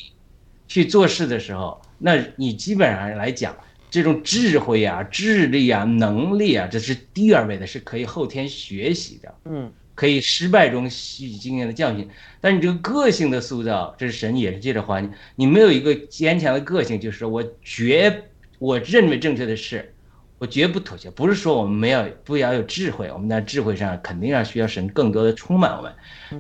[0.68, 3.56] 去做事的时候，那你基本上来讲，
[3.90, 9.36] 这种智慧啊、智力啊、能力啊，这是第二位的，是可以后天学习的。
[9.46, 9.72] 嗯。
[9.96, 12.08] 可以失败中吸取经验的教训，
[12.40, 18.26] 但是你这个个性的塑造，这是神也是借着环境，你没有一个坚强的个性，就是我绝
[18.60, 19.94] 我认为正确的事，
[20.40, 21.10] 我绝不妥协。
[21.12, 25.94] 不是说我们没有不要有智慧，我们在智慧上肯定要需要神更多的充满我们，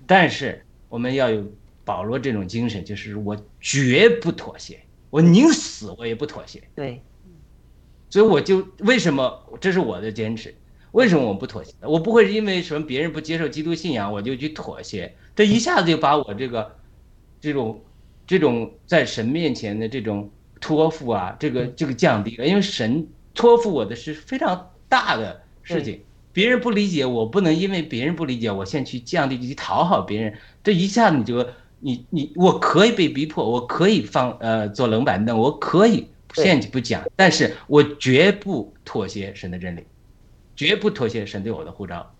[0.05, 1.43] 但是我们要有
[1.85, 6.61] 保罗这种精神，就是我绝不妥协，我宁死我也不妥协。
[6.75, 7.01] 对，
[8.09, 10.53] 所以我就为什么这是我的坚持？
[10.93, 11.73] 为什么我不妥协？
[11.81, 16.75] 我不会因为什么别人不接受基督信仰我就去妥协，这一下子就把我这个
[17.39, 17.83] 这种
[18.25, 26.01] 这种在神面前的这种托付啊，这个这个降低了，因为神托付我的是非常大的事情，
[26.33, 30.33] 别人不理解我，不能因为别人不理解我先去降低去讨好别人，
[30.63, 31.47] 这一下子你就
[31.79, 36.43] 你你我可以被逼迫，我可以放呃坐冷板凳，我可以对。
[36.43, 39.83] 现去不讲，但是我绝不妥协神的真理，
[40.55, 42.13] 绝不妥协神对我的呼召。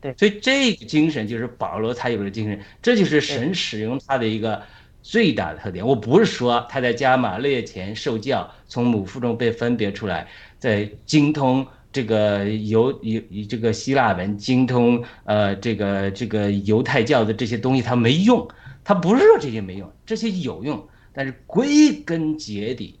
[0.00, 0.14] 对。
[0.18, 4.62] 所以这个精神就是保罗才有的精神，这就是神使用他的一个
[5.02, 5.86] 最大的特点。
[5.86, 10.26] 我不是说他在加马列前受教，从母腹中被分别出来，
[10.58, 18.48] 在精通这个犹犹这个希腊文，精通呃这个这个犹太教的这些东西，他没用。
[18.84, 22.98] 他不是说这些没用，这些有用，但是归根结底，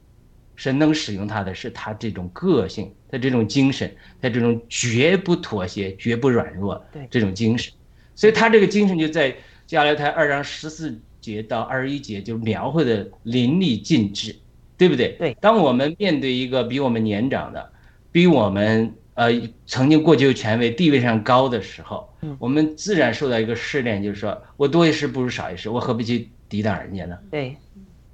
[0.54, 7.72] 神能使用他的是他这种个性，他这种精神，他这种绝不妥协、绝不软弱对这种精神，
[8.14, 9.34] 所以他这个精神就在
[9.66, 14.36] 加拉太二章十四节到二十一节就描绘的淋漓尽致，
[14.76, 15.16] 对不对？
[15.18, 17.72] 对当我们面对一个比我们年长的，
[18.10, 19.30] 比我们呃
[19.66, 27.16] 曾经过去有权威、地位上高的时候，嗯我们自然受到一个试炼，就是说我多一事不如少一事，我何必去抵挡人家呢？
[27.30, 27.56] 对，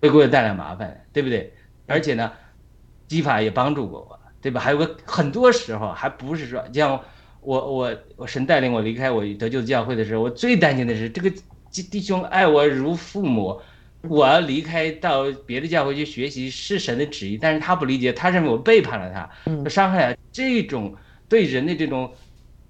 [0.01, 1.53] 会给我带来麻烦，对不对？
[1.87, 2.31] 而且呢，
[3.09, 4.61] 基法也帮助过我，对吧？
[4.61, 7.01] 还有个很多时候还不是说，像
[7.41, 11.33] 我我我神带领我离开我得救的教会的时候，我最担心的是这个
[11.71, 13.61] 弟弟兄爱我如父母，
[14.03, 20.95] 我要离开到别的教会去学习是神的旨意，但是他不理解，他认为我背叛了他，伤害了这种
[21.29, 22.11] 对人的这种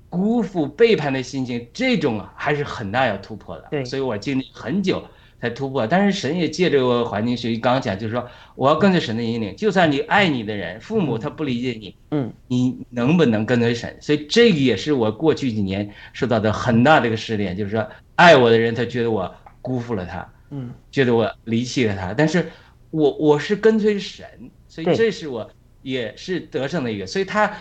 [0.09, 3.68] 辜负背叛的心情，这种啊还是很大要突破的。
[3.70, 5.05] 对所以我经历很久
[5.40, 5.86] 才突破。
[5.86, 13.94] 但是神也借着我环境学习，刚刚讲就是说，我要跟随神的引领，就算你爱你的人，父母他不理解你，嗯，你能不能跟随神？
[14.01, 17.86] 所以这个也是我过去几年受到的很大的一个试炼，就是说，
[18.19, 22.51] 爱我的人他觉得我辜负了他，嗯，觉得我离弃了他，但是
[22.91, 24.27] 我我是跟随神，
[24.66, 25.49] 所以这是我
[25.83, 27.53] 也是得胜的一个，所以他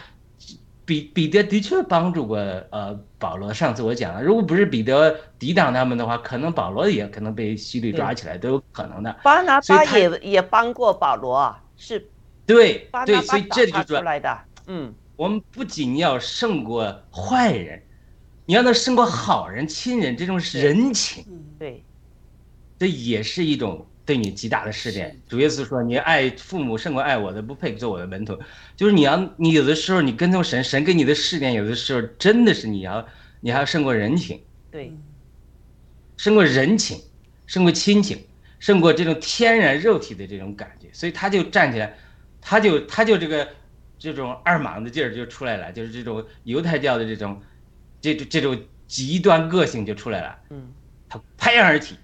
[0.84, 2.38] 彼彼得的确帮助过
[2.72, 3.54] 呃保罗。
[3.54, 9.16] 上次我讲了，如果不是彼得抵挡他们的话，可能保罗也可能被希律抓起来，都有可能的。
[9.24, 12.00] 巴拿巴也也帮过保罗，是。
[12.48, 17.84] 对对，巴拿巴所以这就说出来的，嗯，我们不仅要胜过坏人，
[18.48, 21.84] 你要能胜过好人、亲人这种人情，嗯，对，
[22.80, 25.20] 这也是一种对你极大的试炼。
[25.28, 28.40] 主耶稣说：“你爱父母胜过爱我的，不配做我的门徒。”
[28.78, 33.06] 就是你要，你有的时候你跟从神，神给你的试炼，有的时候真的是你要，
[33.42, 34.42] 你还要胜过人情，
[34.72, 34.94] 对，
[36.16, 37.02] 胜过人情，
[37.48, 38.26] 胜过亲情，
[38.60, 40.88] 胜过这种天然肉体的这种感觉。
[40.94, 41.98] 所以他就站起来，
[42.40, 43.46] 他就他就这个
[44.00, 47.42] 这种二莽的劲儿就出来了，就是这种犹太教的这种
[48.02, 50.40] 这种这种极端个性就出来了。
[50.50, 50.72] 嗯，
[51.10, 51.96] 他拍案而起，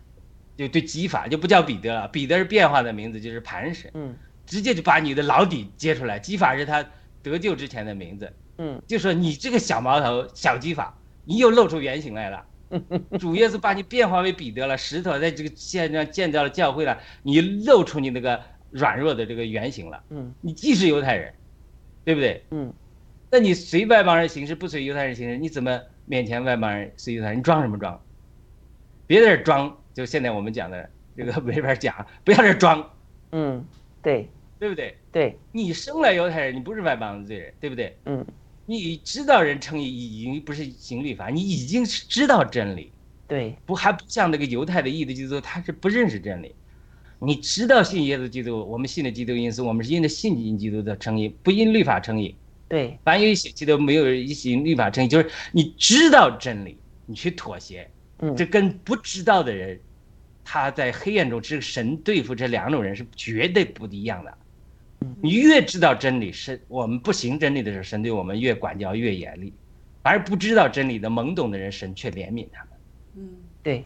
[0.57, 4.15] 就对基法就不叫彼得了，彼得是变化的名字，就是磐石，嗯
[4.45, 6.19] 直接就把你的老底揭出来。
[6.19, 6.85] 基法是他
[7.21, 12.45] 得救之前的名字，嗯就说你这个小毛头小基法，你又露出原形来了。
[13.19, 18.41] 主耶稣把你变化为彼得了，石头在这个线上建造了教会了，你露出你那个
[18.71, 20.03] 软弱的这个原形了。
[20.09, 21.33] 嗯你既是犹太人，
[22.03, 22.43] 对不对？
[22.49, 22.73] 嗯，
[23.33, 27.39] 那你随外邦人行事，不随犹太人行事，你怎么面前外邦人随犹太人？
[27.39, 27.99] 你装什么装？
[29.07, 32.87] 别在这装，就现在我们讲的这个没法讲，不要在这装，
[33.31, 33.65] 嗯，
[34.03, 34.29] 对
[34.59, 34.95] 对不对？
[35.11, 37.97] 对，你生来犹太人，你不是外邦的罪人，对不对？
[38.05, 38.23] 嗯
[38.67, 42.91] 你知道人称义已经不是行律法，你已经是知道真理，
[43.27, 46.53] 对，不还不像那个犹太的义的基督，他是不认识真理。
[47.17, 52.35] 你知道信耶稣基督，我们信的基督因素，我们是因着信因基督的称义，不因律法称义。
[52.73, 59.79] 对，凡有一血气都没有一行律法称义，就是你知道真理，你去妥协，嗯这跟不知道的人，
[60.43, 64.33] 他在黑暗中只神对付这两种人是绝对不一样的。
[65.21, 69.53] 你越知道真理，神我们不行真理的时候，神对我们越管教越严厉；
[70.01, 72.69] 而不知道真理的懵懂的人，神却怜悯他们。
[73.17, 73.29] 嗯，
[73.61, 73.85] 对，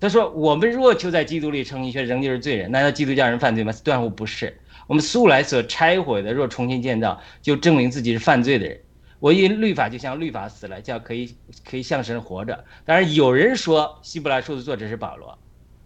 [0.00, 3.70] 他说：“我们若求在基督里称义，却仍旧是罪人，难道基督教人犯罪吗？
[3.84, 4.58] 断乎不是。
[4.90, 8.76] 我们素来所拆毁的，若重新建造，就证明自己是犯罪的人。
[9.20, 11.32] 我因律法就像律法死了，叫可以
[11.64, 12.64] 可以向神活着。
[12.84, 15.38] 当然有人说希伯来书的作者是保罗，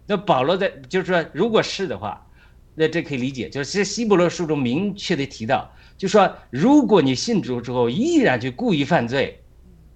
[0.07, 2.25] 那保罗在就是说，如果是的话，
[2.73, 9.39] 那这可以理解，就是希伯来书中明确的提到，就说如果你信主之后依然去故意犯罪，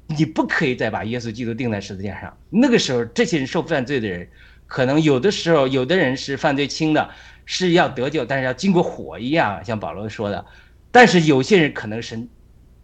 [0.05, 2.37] 你不可以再把耶稣基督钉在十字架上。
[2.51, 4.29] 那个时候，这些人受犯罪的人，
[4.67, 7.09] 可能有的时候，有的人是犯罪轻的，
[7.49, 10.45] 是要得救，但是要经过火一样，像保罗说的。
[10.91, 12.29] 但是有些人可能神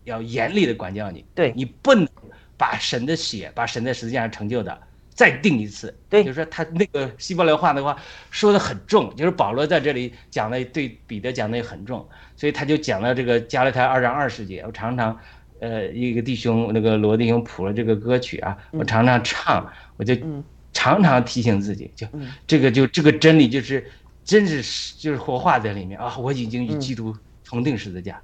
[0.05, 2.07] 要严厉的管教你，对你不能
[2.57, 4.75] 把神的血，把神在十字架上成就的
[5.11, 5.95] 再定一次。
[6.09, 7.95] 对就是说他那个希伯来话的话
[8.31, 12.03] 说的很重，就是保罗在这里讲的对彼得讲的也很重，
[12.35, 15.15] 所以他就讲了这个加勒太二章二十节，我常常。
[15.61, 20.43] 呃，一个弟兄，那个罗弟兄谱了这个歌曲啊，我常常唱，我就嗯
[20.73, 23.89] 常常提醒自己，就嗯这个就这个真理就是，
[24.25, 25.97] 真是就是活化在里面。
[25.97, 26.17] 啊！
[26.17, 26.79] 我已经与嗯。
[26.79, 28.21] 基督同定十字架，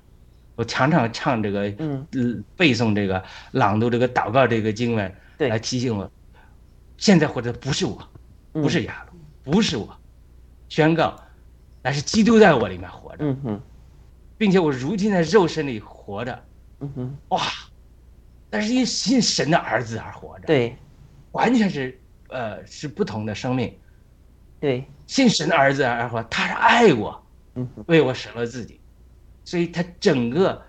[0.55, 2.05] 我常常唱这个，嗯。
[2.13, 5.47] 呃，背诵这个，朗读这个，祷告这个经文，对。
[5.47, 6.11] 来提醒我，
[6.97, 8.11] 现在活着不是我，
[8.53, 8.61] 嗯。
[8.61, 9.19] 不是亚鲁，
[9.51, 9.95] 不是我，
[10.67, 11.17] 宣告，
[11.83, 13.61] 乃是基督在我里面活着，嗯哼。
[14.37, 16.43] 并且我如今在肉身里活着，
[16.79, 17.41] 嗯哼，哇！
[18.49, 20.75] 但是因信神的儿子而活着，，对。
[21.31, 23.79] 完全是呃是不同的生命。
[24.61, 27.21] 对，信神的儿子而活，他是爱我，
[27.55, 27.67] 嗯。
[27.87, 28.79] 为我舍了自己，
[29.43, 30.61] 所以他整个，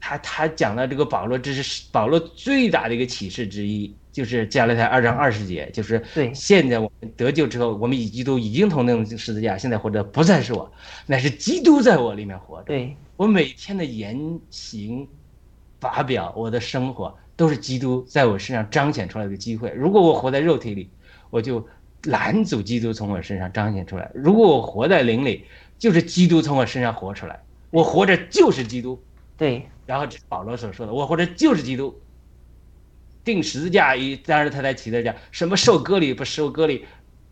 [0.00, 6.34] 他他讲了这个保罗，这是保罗最大的一个启示之一，就是加拉太二章二十节，就是对。
[6.34, 10.70] 现在我们得救之后，我们与基督已经同那种十字架，现在活着不再是我，
[11.06, 12.64] 乃是基督在我里面活着。
[12.64, 12.96] 对。
[13.16, 15.08] 我每天的言行、
[15.80, 19.70] 发表，我的生活都是基督在我身上彰显出来的机会。
[19.70, 20.90] 如果我活在肉体里，
[21.30, 21.66] 我就
[22.06, 25.44] 拦阻基督从我身上彰显出来；如果我活在灵里，
[25.78, 27.40] 就是基督从我身上活出来。
[27.70, 29.00] 我活着就是基督。
[29.36, 31.94] 对然后这是保罗所说的，我活着就是基督。
[33.22, 36.84] 定十字架一，当然他在提的讲什么受割礼不受割礼，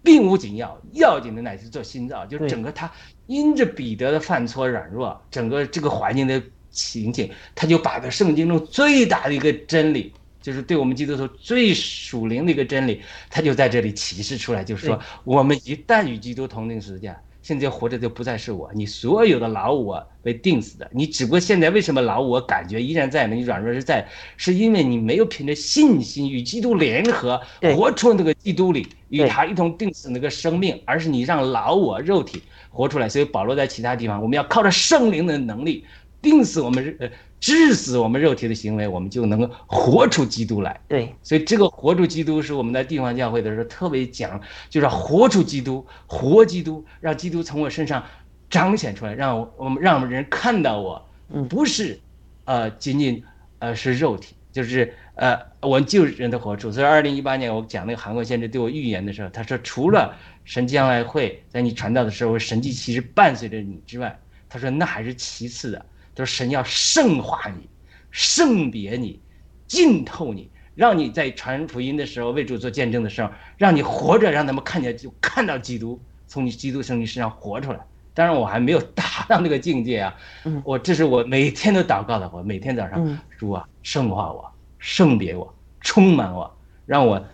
[0.03, 2.27] 并无紧要，要紧的乃是做心造。
[2.27, 2.91] 就是整个他
[3.27, 10.13] 因着彼得的犯错软弱，整个这个环境的情景，他就把这圣经中最大的一个真理，
[10.45, 17.19] 就是对我们基督徒最属灵的一个真理，他就在这里启示出来，就是说我们一旦与基督同定十字架。
[17.41, 20.91] 现在活着就不再是我，你所有的老我被定死的。
[20.93, 23.35] 你只不过现在为什么老我感觉依然在呢？
[23.35, 24.07] 你软弱是在，
[24.39, 27.41] 是因为你没有凭着信心与基督联合，
[27.75, 33.09] 活出那个基督里与对他一同定死那个生命，而是你让老我肉体活出来。
[33.09, 35.85] 所以保罗在其他地方，我们要靠着圣灵的能力
[36.23, 37.07] 定死我们呃
[37.45, 40.81] 致死我们肉体的行为，我们就能够活出基督来。
[40.89, 44.41] 对所以这个活出基督是我们在地方教会的时候特别讲，
[44.71, 48.03] 就是要活出基督，活基督，让基督从我身上
[48.49, 52.01] 彰显出来，让我我们让我们人看到我嗯，不是，
[52.47, 53.23] 呃，仅仅
[53.59, 56.73] 呃是肉体，就是呃我救人的活处。
[56.73, 60.17] 所以二零一八年我讲那个韩国先知对我预言的时候，他说除了
[60.47, 64.19] 神将来会在你传道的时候神迹其实伴随着你之外，
[64.49, 65.85] 他说那还是其次的，
[66.15, 67.69] 他说神要圣化你，
[68.11, 69.21] 圣别你，
[69.67, 70.51] 浸透你。
[70.75, 77.79] 让你在传福音的时候，为主做见证的时候，让你活着，让他们看见，就看到基督从你基督从你身上活出来。
[78.13, 80.17] 当然，我还没有达到那个境界啊。
[80.45, 86.53] 嗯我这是我每天都祷告的，我每天早上嗯，主啊，圣化我，圣别我，充满我，
[86.87, 87.25] 让我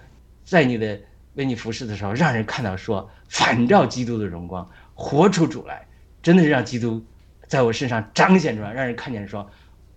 [0.44, 1.00] 在你的
[1.34, 5.86] 为你服侍的时候，让人看到说反照基督的荣光，活出主来，
[6.22, 7.02] 真的是让基督
[7.50, 9.50] 在我身上彰显出来，让人看见说，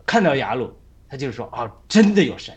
[0.08, 0.74] 看到雅鲁，
[1.08, 2.52] 他就是说哦，真的有神。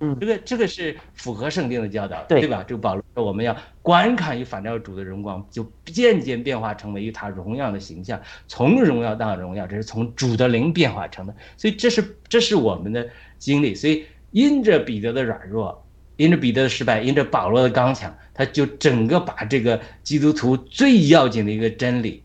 [0.00, 2.62] 嗯这个这个是符合圣经的教导，对对吧？
[2.68, 11.34] 这个保罗说我们要观看与反照主的荣光，就渐渐变化成为与他荣耀的形象，从荣耀到荣耀，这是从主的灵变化成的。
[11.56, 13.74] 所以这是这是我们的经历。
[13.74, 15.86] 所以因着彼得的软弱，
[16.16, 22.22] 因着彼得的失败，因着保罗的刚强，他就整个把这个基督徒最要紧的一个真理，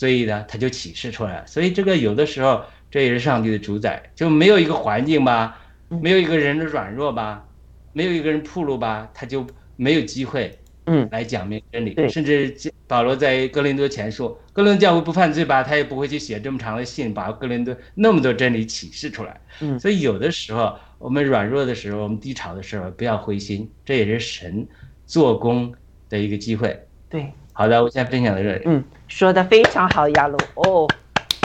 [0.00, 1.46] 所以呢，他就启示出来了。
[1.46, 5.60] 所以这个有的时候这也是上帝的主宰，就没有一个环境吧。
[5.90, 7.46] 没有一个人的软弱吧，
[7.92, 9.46] 没有一个人铺路吧，他就
[9.76, 11.92] 没有机会嗯来讲明真理。
[11.92, 19.38] 对甚至保罗在哥林多前书，哥林多教会不犯罪吧，他也不会去写这么长的信，把哥林多那么多真理启示出来。
[19.60, 24.66] 嗯所以有的时候我们软弱的时候，我们低潮的时候，不要灰心，这也是神
[25.04, 25.74] 做工
[26.08, 26.80] 的一个机会。
[27.08, 28.62] 对，好的，我先分享到这里。
[28.64, 30.38] 嗯，说的非常好，亚鲁。
[30.54, 30.88] 哦，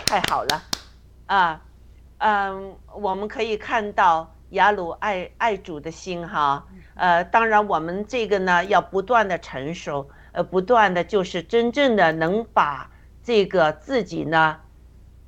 [0.05, 0.63] 太好了，
[1.25, 1.61] 啊，
[2.19, 12.89] 嗯，我们可以看到雅鲁爱爱主的心哈，呃，当然我们这个呢要不断的成熟，呃，不断的就是真正的能把
[13.21, 14.55] 这个自己呢，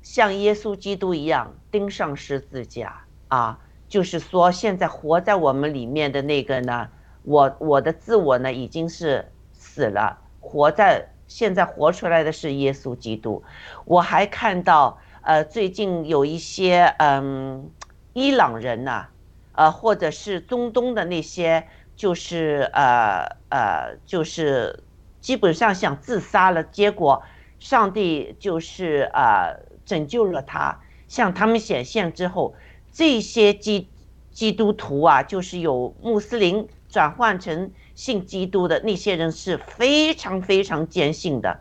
[0.00, 3.02] 像耶稣基督一样钉上十字架。
[3.28, 3.58] 啊，
[3.90, 6.88] 就是说现在活在我们里面的那个呢，
[7.24, 13.42] 我我的自我呢已经是死了，活在现在活出来的是耶稣基督。
[13.84, 17.70] 我还看到呃最近有一些嗯
[18.12, 19.08] 伊朗人呐、
[19.52, 24.84] 呃或者是中东的那些就是呃呃就是
[25.20, 27.22] 基本上想自杀了，结果
[27.58, 32.54] 上帝就是呃拯救了他，向他们显现之后，
[32.92, 33.92] 这些基
[34.30, 41.58] 基督徒啊，就是有穆斯林转换成信基督的那些人是非常非常坚信的，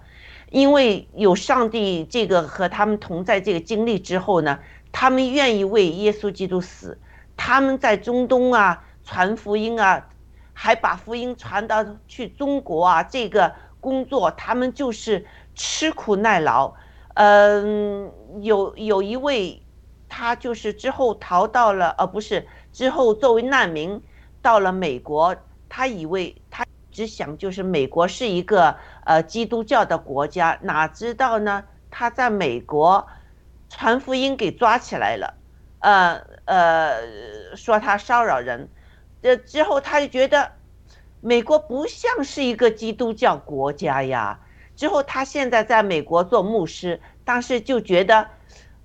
[0.52, 4.60] 因为有上帝这个和他们同在这个经历之后呢，
[4.92, 7.00] 他们愿意为耶稣基督死，
[7.36, 10.10] 他们在中东啊传福音啊，
[10.54, 15.26] 还把福音传到去中国啊，这个工作他们就是
[15.56, 16.72] 吃苦耐劳。
[17.16, 18.12] 嗯，
[18.42, 19.64] 有有一位，
[20.08, 24.00] 他就是之后逃到了，呃，不是之后作为难民
[24.44, 25.36] 到了美国，
[25.70, 31.64] 他以为他只想就是美国是一个呃基督教的国家，哪知道呢？
[31.90, 33.08] 他在美国
[33.70, 35.34] 传福音给抓起来了，
[35.80, 38.70] 呃呃，说他骚扰人，
[39.22, 40.52] 这之后他就觉得
[41.22, 44.40] 美国不像是一个基督教国家呀。
[44.76, 48.28] 之后他现在在美国做牧师，当时就觉得，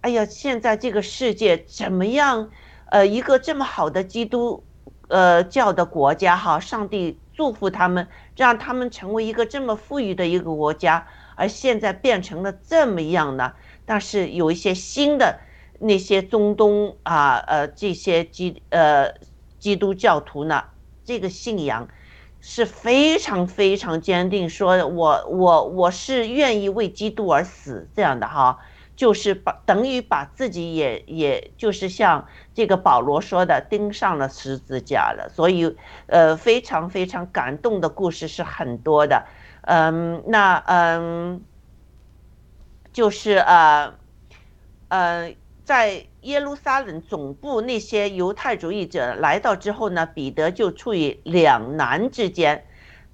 [0.00, 2.50] 哎呀，现在这个世界怎么样？
[2.86, 4.64] 呃，一个这么好的基督，
[5.12, 11.06] 呃教的国家哈，上帝祝福他们，让他们成为一个这么富裕的一个国家，
[11.36, 13.52] 而现在变成了这么样呢？
[13.86, 15.38] 但是有一些新的
[15.78, 19.14] 那些中东啊，呃，这些基呃
[19.58, 20.64] 基督教徒呢，
[21.04, 21.88] 这个信仰。
[22.44, 28.58] 是非常非常坚定，说我我我是愿意为基督而死这样的哈，
[28.96, 35.76] 就是把等于把自己也也就是像这个保罗说的钉上了十字架了，所以
[36.06, 39.26] 呃非常非常感动的故事是很多的，
[39.62, 41.42] 嗯，那嗯
[42.92, 43.94] 就是呃
[44.88, 45.34] 呃
[45.64, 46.06] 在。
[46.22, 52.64] 耶路撒冷总部那些犹太主义者来到之后呢，彼得就处于两难之间。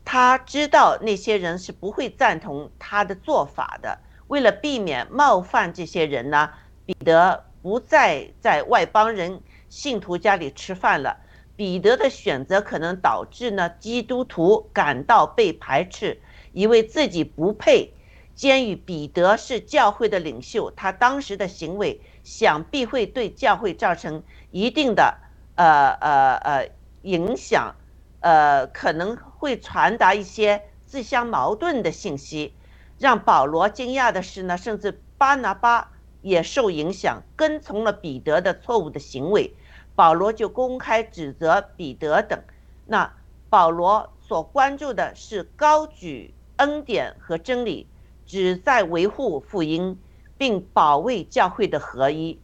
[0.05, 3.99] 他知道那些人是不会赞同他的做法的。
[4.27, 6.51] 为了避免冒犯这些人呢，
[6.85, 11.19] 彼得不再在外邦人信徒家里吃饭了。
[11.57, 16.21] 彼得的选择可能导致呢基督徒感到被排斥，
[16.53, 17.95] 以为自己不配。
[18.35, 22.01] 鉴于彼得是教会的领袖，他当时的行为。
[22.25, 25.17] 想必会对教会造成一定的
[25.55, 27.75] 呃呃呃影响，
[28.21, 32.55] 呃可能会传达一些自相矛盾的信息。
[32.99, 35.91] 让保罗惊讶的是呢，甚至巴拿巴
[36.23, 39.55] 也受影响，跟从了彼得的错误的行为。
[39.95, 42.41] 保罗就公开指责彼得等。
[42.87, 43.13] 那
[43.51, 47.89] 保罗所关注的是高举恩典和真理，
[48.27, 49.99] 旨在维护福音，
[50.37, 52.39] 并保卫教会的合一，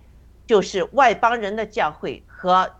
[0.47, 2.73] 就是外邦人的教会和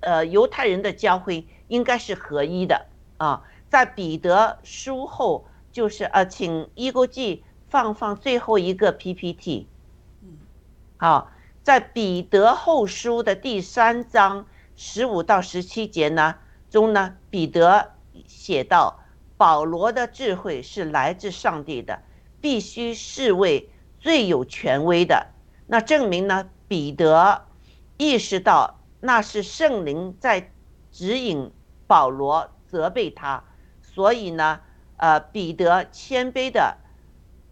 [0.00, 2.86] 呃犹太人的教会应该是合一的
[3.18, 3.44] 啊。
[3.68, 9.68] 在彼得书后，就是呃，请一国记放放最后一个 PPT。
[11.00, 11.30] 好，
[11.62, 16.34] 在彼得后书的第三章十五到十七节呢
[16.68, 17.92] 中呢，彼得
[18.26, 18.98] 写道：
[19.36, 22.02] 保罗的智慧是来自上帝的，
[22.40, 23.70] 必须视为
[24.00, 25.28] 最有权威的。
[25.68, 27.44] 那证明呢，彼得
[27.96, 30.50] 意识到那是圣灵在
[30.90, 31.52] 指引
[31.86, 33.44] 保罗，责备他。
[33.82, 34.58] 所以呢，
[34.96, 36.76] 呃，彼得谦卑的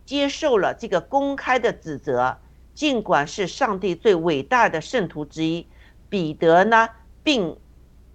[0.05, 2.39] 接受了这个公开的指责，
[2.77, 5.67] 尽管是上帝最伟大的圣徒之一，
[6.09, 6.91] 彼得呢，
[7.25, 7.59] 并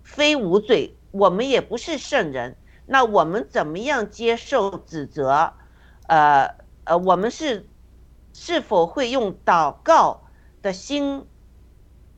[0.03, 2.55] 非无罪，我们也不是圣人，
[2.85, 5.51] 那我们怎么样接受指责？
[6.07, 6.55] 呃
[6.85, 7.67] 呃，我们是
[8.33, 10.21] 是否会用祷告
[10.61, 11.25] 的心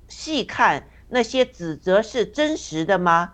[0.08, 3.34] 细看那些指责是真实的吗？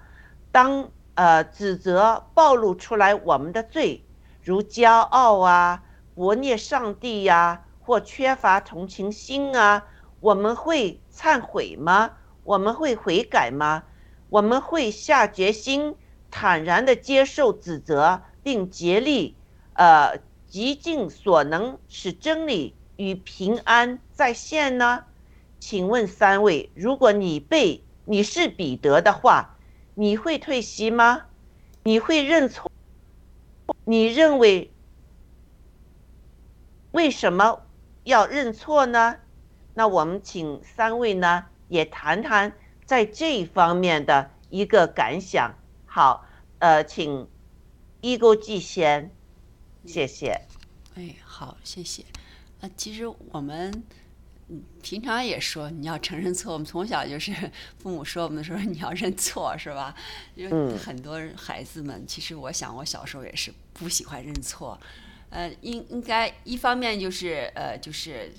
[0.54, 0.90] 当。
[1.16, 4.06] 呃，指责暴露出来我们的罪，
[4.42, 5.84] 如骄傲啊、
[6.16, 9.88] 薄念上帝呀，或缺乏同情心啊，
[10.20, 12.18] 我们会忏悔吗？
[12.44, 13.84] 我们会悔改吗？
[14.30, 15.96] 我们会下决心
[16.30, 19.36] 坦然的接受指责，并竭力，
[19.74, 25.06] 呃，极尽所能使真理与平安再现呢？
[25.60, 29.56] 请问三位，如果你被你是彼得的话？
[29.96, 31.26] 你会退席吗？
[31.84, 32.72] 你会认错？
[33.84, 34.72] 你认为
[36.92, 37.64] 为什么
[38.10, 39.16] 要认错呢？
[39.76, 42.52] 那我们请三位呢也谈谈
[42.86, 45.56] 在这一方面的一个感想。
[45.86, 46.26] 好，
[46.58, 47.28] 呃，请
[48.02, 49.12] 一勾记先，
[49.86, 50.42] 谢谢。
[50.96, 52.04] 哎，好，谢谢。
[52.62, 53.84] 啊，其实我们。
[54.52, 56.52] 嗯，平常也说你要承认错。
[56.52, 57.32] 我们从小就是
[57.78, 59.94] 父母说我们的时候，你要认错，是吧？
[60.34, 64.80] 因为很多孩子们，其实我想我小时候也是不喜欢认错。
[65.30, 68.32] 呃，应应该一方面就是呃就是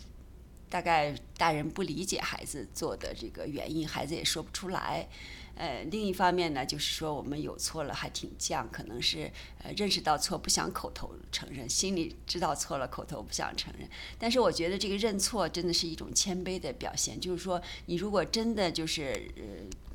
[0.68, 5.08] 大概大人不理解孩子做的这个原因，孩子也说不出来。
[5.56, 9.30] 呃，另一方面呢，就是说我们有错了还挺犟，可能是
[9.62, 13.86] 呃认识到错不想口头承认，心里知道错了口头不想承认。
[14.18, 19.42] 但是我觉得这个认错真的是一种谦卑的表现，就是说你如果真的就是呃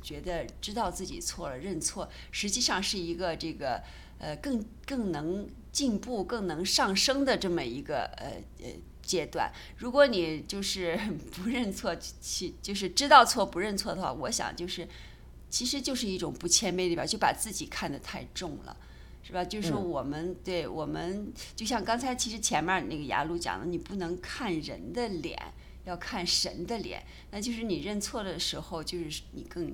[0.02, 3.82] 觉得知道自己错了，认错实际上是一个这个
[4.20, 8.68] 呃更更能进步、更能上升的这么一个呃呃
[9.02, 9.52] 阶段。
[9.76, 10.98] 如果你就是
[11.36, 14.88] 不认错，其就是知道错不认错的话，我想就是。
[15.48, 18.76] 其实就是一种不谦卑的表就把自己看得太重了，
[19.22, 19.44] 是吧？
[19.44, 25.40] 就是说我们对我们，就像刚才其实前面那个雅鲁讲的，你不能看人的脸，
[25.84, 27.00] 要看神的脸。
[27.30, 29.72] 那就是你认错的时候，就是你更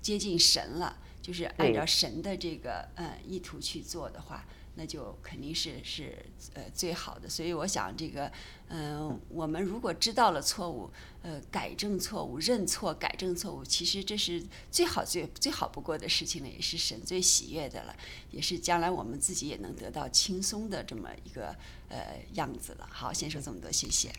[0.00, 4.46] 接近神了，就是按照神的这个呃意图去做的话。
[4.78, 6.24] 那就肯定是是
[6.54, 8.30] 呃最好的，所以我想这个，
[8.68, 10.88] 嗯，我们如果知道了错误，
[11.22, 17.96] 呃，改正错误，认错，改正错误，其实这是最好最最好不过的事情了，也是神最喜悦的了，
[18.30, 21.48] 也是将来我们自己也能得到轻松的这么一个
[21.88, 22.88] 呃样子了。
[22.88, 24.12] 好，先说这么多，谢谢。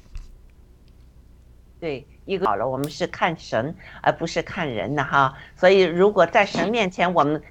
[1.79, 7.41] 对，一个好了，我们是看神而不是看人的哈，所以如果在神面前我们。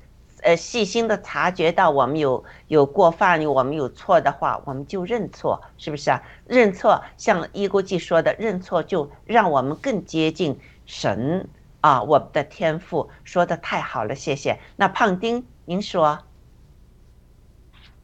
[0.43, 6.23] 呃，细心的察觉到我们有有过犯，我们有错的话，我们就认错，是不是啊？
[6.47, 11.49] 认错，像伊国记说的，认错就让我们更接近神
[11.81, 14.59] 啊，我们的天赋说的太好了，谢谢。
[14.77, 16.19] 那胖丁，您说，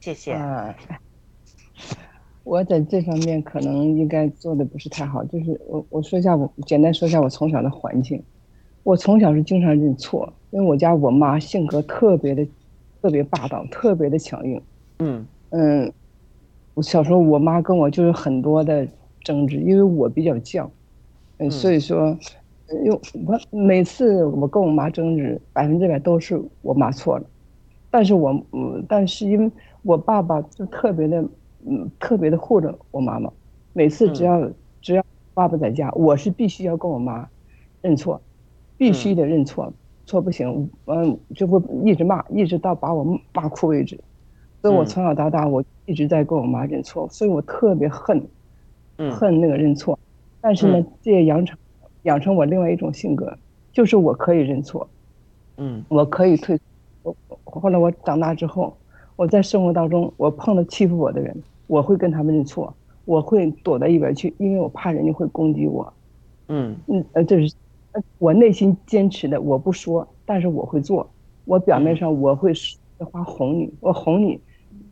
[0.00, 0.38] 谢谢。
[2.42, 8.22] 我在这方面可能应该做的不是太好，就是我我说一下我简单说一下我从小的环境，
[8.82, 10.30] 我从小是经常认错。
[10.54, 12.46] 因为我家我妈性格特别的，
[13.02, 14.62] 特别霸道，特别的强硬。
[15.00, 15.92] 嗯嗯，
[16.74, 18.86] 我小时候我妈跟我就有很多的
[19.24, 20.70] 争执，因为我比较犟，
[21.38, 22.16] 嗯，所以说，
[22.84, 27.28] 因为我每次我跟我妈争执，百分之百都是我妈错了。
[27.90, 29.50] 但是我嗯，但是因为
[29.82, 31.20] 我爸爸就特别的
[31.66, 33.28] 嗯，特别的护着我妈妈，
[33.72, 34.48] 每次只要
[34.80, 37.28] 只要爸爸在家，我是必须要跟我妈
[37.82, 38.22] 认错，
[38.76, 39.72] 必须得认错。
[40.06, 43.98] 错不行，嗯，就会一直骂，一直到把我骂哭为止。
[44.62, 48.26] 所以我嗯从小到大我一直在跟我妈认错，所以我特别恨
[48.98, 49.98] 嗯恨那个认错。
[50.40, 51.56] 但是呢嗯，这也养成
[52.02, 53.36] 养成我另外一种性格，
[53.72, 54.88] 就是我可以认错，
[55.58, 56.58] 嗯我可以退。
[57.02, 58.74] 我后来我长大之后，
[59.16, 62.74] 我在生活当中，我碰到欺负我的人，我会跟他们认错，
[63.04, 65.92] 我会躲到一边去，因为我怕人家会攻击我。
[66.48, 67.63] 嗯嗯，呃，这是呃
[68.18, 71.08] 我内心坚持的，我不说，但是我会做。
[71.44, 74.40] 我表面上我会说的话哄你，我哄你，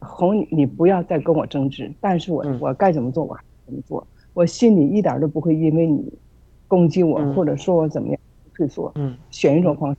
[0.01, 1.91] 哄你，你不要再跟我争执。
[2.01, 4.07] 但是我嗯我该怎么做，我还怎么做。
[4.35, 6.13] 我心里一点都不会因为你
[6.69, 8.19] 攻击我嗯或者说我怎么样
[8.55, 9.99] 退缩，嗯选一种方式。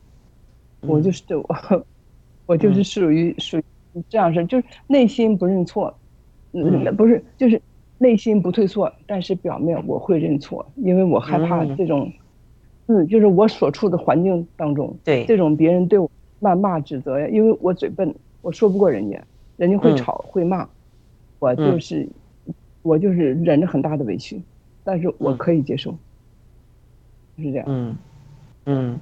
[0.87, 1.45] 我就是这我，
[2.45, 3.63] 我就是属于属于
[4.09, 5.97] 这样式，就是内心不认错，
[6.51, 7.61] 嗯嗯，不是就是
[7.97, 12.11] 内心不退缩，但是表面我会认错，因为我害怕嗯这种，
[12.87, 16.09] 嗯，就是我所处的环境当中，对这种别人对我
[16.41, 19.23] 谩骂指责呀，因为我嘴笨，我说不过人家，
[19.57, 20.67] 人家会嗯吵会骂，
[21.39, 22.07] 我就是
[22.81, 24.41] 我就是忍着很大的委屈，
[24.83, 25.91] 但是我嗯可以接受，
[27.37, 27.65] 就是这样。
[27.69, 27.95] 嗯
[28.65, 28.99] 嗯，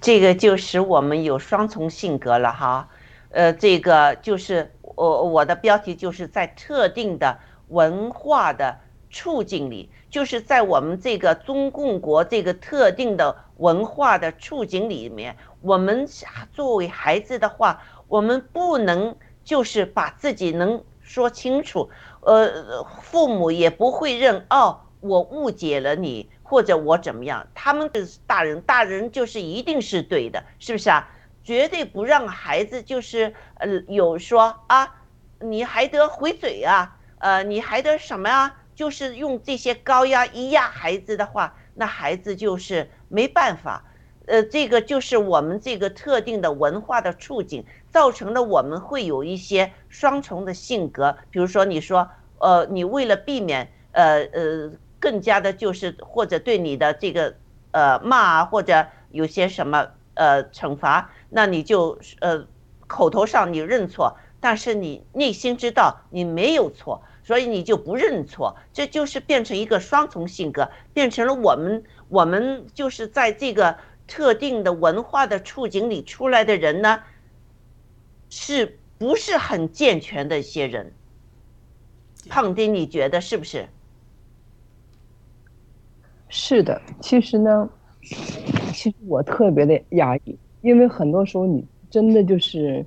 [0.00, 2.88] 这个就使我们有双重性格了哈。
[3.30, 8.76] 呃，这个就是我我的标题就是在特定的文化的
[9.08, 16.06] 处境里，就是在我们这个中共国这个特定的文化的处境里面，我们
[16.52, 21.88] 作为孩子的话，我们不能就是把自己能说清楚，
[22.22, 31.08] 呃，父母也不会认哦，我误解了你，或者我怎么样，他们是大人，大人就是一定是对的，是不是啊？
[31.44, 34.96] 绝对不让孩子就是呃有说啊，
[35.38, 38.56] 你还得回嘴啊，呃，你还得什么呀？
[38.80, 43.84] 就是用这些高压一压孩子的话，那孩子就是没办法。
[44.26, 51.18] 呃，这个就是我们这个特定的文化的处境，造成了我们会有一些双重的性格。
[51.30, 52.08] 比如说，你说，
[52.38, 57.34] 呃，你为了避免，呃呃，更加的就是或者对你的这个
[57.72, 62.46] 呃骂啊，或者有些什么呃惩罚，那你就呃
[62.86, 77.02] 口头上你认错，但是你内心知道你没有错，所以你就不认错，这就是变成一个双重性格，变成了我们我们就是在这个特定的文化的处境里出来的人呢，
[78.28, 80.92] 是不是很健全的一些人？
[82.28, 83.68] 胖丁，你觉得是不是？
[86.28, 87.68] 是的，其实呢，
[88.72, 92.84] 其实我特别的压抑，因为很多时候你真的就是，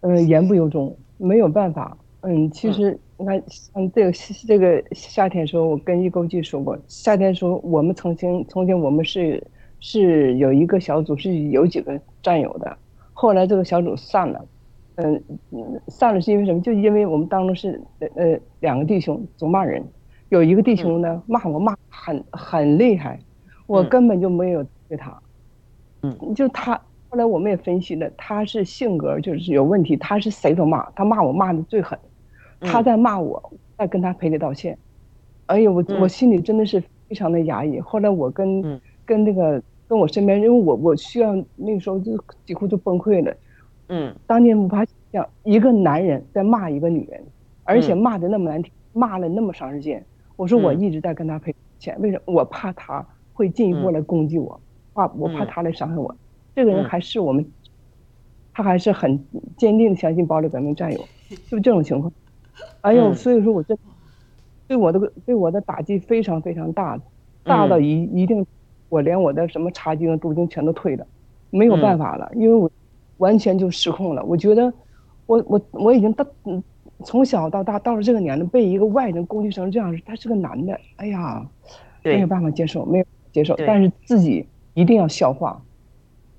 [0.00, 1.96] 嗯、言不由衷，没有办法。
[2.22, 4.12] 嗯，其实你看，像这个
[4.46, 9.40] 这个夏天时候，我跟易购记说过，夏天时候我们曾经曾经我们是
[9.78, 12.76] 是有一个小组是有几个战友的，
[13.12, 14.44] 后来这个小组散了，
[14.96, 16.60] 嗯嗯，散了是因为什么？
[16.60, 19.84] 就因为我们当中是呃呃两个弟兄总骂人，
[20.30, 23.20] 有一个弟兄呢骂我骂很很厉害，
[23.68, 25.16] 我嗯根本就没有对他，
[26.02, 26.74] 嗯，就他
[27.08, 31.96] 后来我们也分析了，他是性格就是有问题，他是谁都骂，他骂我骂的最狠，
[32.62, 34.78] 他嗯在骂我，在跟他赔礼道歉，
[35.46, 37.78] 哎呀，我嗯我心里真的是非常的压抑。
[37.80, 43.36] 后来我跟嗯跟那个跟我身边，因为我我需要那个时候就几乎就崩溃了。
[43.88, 47.22] 嗯当年无法想象一个男人在骂一个女人，
[47.64, 50.02] 而且嗯骂的那么难听，骂了那么长时间。
[50.36, 52.32] 我说我嗯一直在跟他赔钱，为什么？
[52.32, 53.04] 我怕他
[53.34, 54.58] 会进一步嗯来攻击我，
[54.94, 56.14] 怕我怕嗯他来伤害我。
[56.54, 57.44] 这个人嗯还是我们，
[58.54, 59.22] 他还是很
[59.56, 60.98] 坚定的相信保里革命战友，
[61.50, 62.10] 就这种情况。
[62.82, 63.14] 哎呦，嗯。
[63.14, 63.76] 所以说我这
[64.68, 66.98] 对我的对我的打击非常非常大，
[67.44, 68.46] 大到嗯一一定，
[68.88, 71.06] 我连我的什么茶经、读经全都退了，
[71.50, 72.70] 没有办嗯法了，因为我
[73.18, 74.24] 完全就失控了。
[74.24, 74.72] 我觉得
[75.26, 76.62] 我我我已经到嗯
[77.04, 81.46] 从小到大到了这个年龄，被一个外人攻击成这样，他是个男的，哎呀，
[82.02, 85.60] 没有办法接受，没有接受，但是自己一定要消化，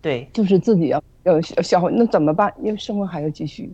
[0.02, 2.52] 对，就是自己要要消消化，那怎么办？
[2.62, 3.72] 因为生活还要继续，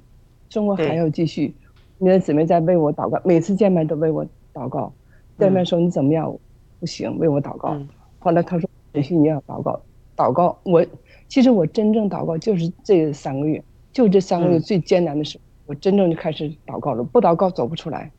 [0.50, 1.54] 生活还要继续。
[2.00, 4.92] 你的姊妹在为我祷告，每次见面都为我祷告。
[5.38, 6.34] 见面说你怎么样？
[6.80, 7.70] 不行，为我祷告。
[7.76, 7.88] 嗯
[8.22, 9.82] 后来他说也许你要祷告，
[10.18, 10.58] 祷告。
[10.64, 10.86] 我
[11.30, 17.02] 其实我真正祷告就是这三个月，就这三个月嗯最艰难的时候，我真正就开始祷告了。
[17.04, 18.12] 不祷告走不出来。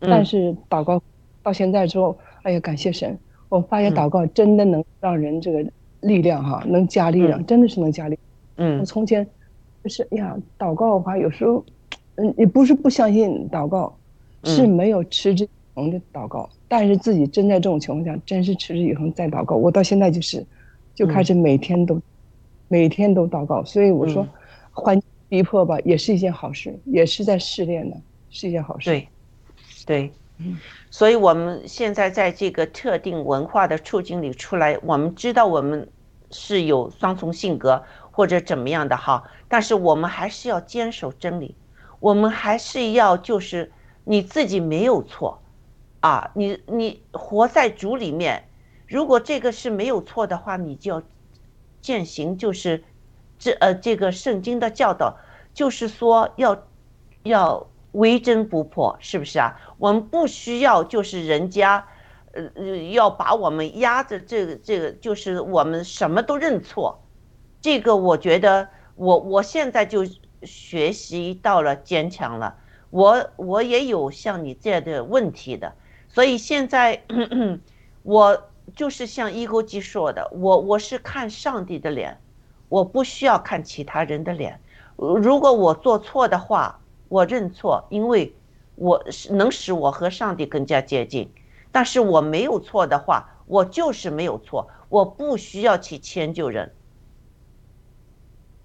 [0.00, 1.00] 但嗯是祷告
[1.42, 3.16] 到现在之后，哎呀，感谢神！
[3.48, 5.64] 我发现嗯祷告真的能让人这个
[6.00, 8.18] 力量哈，能加力量，嗯真的是能加力。
[8.56, 9.24] 我嗯从前
[9.84, 11.64] 就是哎呀，祷告的话，有时候
[12.16, 13.96] 嗯，也不是不相信祷告，
[14.44, 16.48] 是嗯没有持之以恒的祷告。
[16.68, 19.56] 但是自己真在这种情况下，真是持之以恒在祷告。
[19.56, 20.44] 我到现在就是，
[20.94, 22.00] 就开始每天都，
[22.68, 23.64] 每天都祷告。
[23.64, 24.28] 所以我说嗯，
[24.72, 27.96] 环逼迫吧，也是一件好事，也是在试炼的，
[28.30, 28.90] 是一件好事。
[28.90, 29.08] 对，
[29.86, 30.12] 对，
[30.90, 35.88] 所以我们现在在这个特定文化的处境里出来，我们知道我们
[36.30, 41.54] 是有双重性格或者怎么样的哈，但是我们还是要坚守真理，
[42.04, 43.72] 我们还是要就是
[44.04, 45.40] 你自己没有错，
[46.00, 48.44] 啊，你你活在主里面，
[48.86, 51.02] 如果这个是没有错的话，你就要
[51.80, 52.84] 践行，就是
[53.38, 55.16] 这呃这个圣经的教导，
[55.54, 56.66] 就是说要
[57.22, 59.58] 要为真不破，是不是啊？
[59.78, 61.86] 我们不需要就是人家，
[62.32, 67.02] 呃呃要把我们压着这个这个，就是我们什么都认错，
[67.62, 70.04] 这个我觉得我我现在就
[70.44, 72.56] 学习到了坚强了，
[72.90, 75.74] 我我也有像你这样的问题的，
[76.08, 77.02] 所以现在
[78.02, 82.18] 我就是像一勾基说的，我我是看上帝的脸，
[82.68, 84.60] 我不需要看其他人的脸。
[84.96, 88.34] 如果我做错的话，我认错，因为
[88.76, 91.30] 我是能使我和上帝更加接近。
[91.72, 96.72] 但是我没有错的话，我就是没有错，我不需要去迁就人。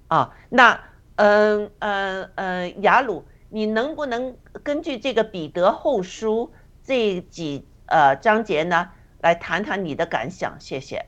[0.07, 0.79] 啊，那
[1.19, 6.49] 嗯嗯嗯，雅鲁，你能不能根据这个彼得后书
[6.81, 8.89] 这几呃章节呢，
[9.19, 10.55] 来谈谈你的感想？
[10.61, 11.05] 谢谢。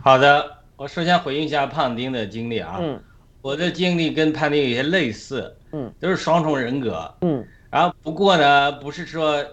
[0.00, 2.98] 好的，我首先回应一下胖丁的经历啊，嗯
[3.42, 7.14] 我的经历跟胖丁有些类似，嗯都是双重人格。
[7.20, 9.44] 嗯然后不过呢，不是说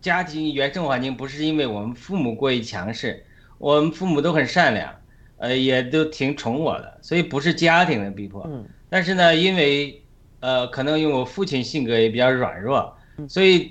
[0.00, 3.22] 家庭原生环境不是因为我们父母过于强势，
[3.58, 4.94] 我们父母都很善良，
[5.38, 8.44] 呃，也都挺宠我的，所以不是家庭的逼迫。
[8.46, 10.02] 嗯但是呢，因为
[10.40, 12.96] 呃，可能因为我父亲性格也比较软弱，
[13.28, 13.70] 所以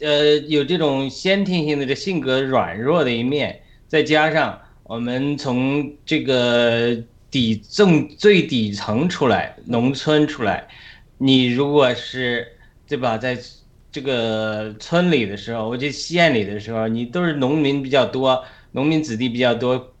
[0.00, 6.96] 呃，有这种先天性的这性格软弱的一面，再加上我们从这个
[7.30, 10.66] 底正最底层出来，农村出来，
[11.16, 12.46] 你如果是
[12.88, 13.38] 对吧，在
[13.92, 19.94] 这个村里的时候，或者县里的时候，你都是农民比较多，农民子弟比较多，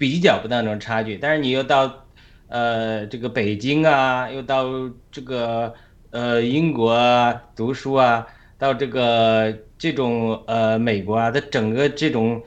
[0.00, 1.18] 比较不到那种差距。
[1.18, 2.06] 但是你又到
[2.48, 4.64] 呃这个北京啊，又到
[5.12, 5.74] 这个
[6.10, 8.26] 呃英国啊读书啊，
[8.56, 12.42] 到这个这种呃美国啊，它整个这种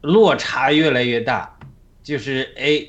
[0.00, 1.54] 落差越来越大，
[2.02, 2.82] 就是哎，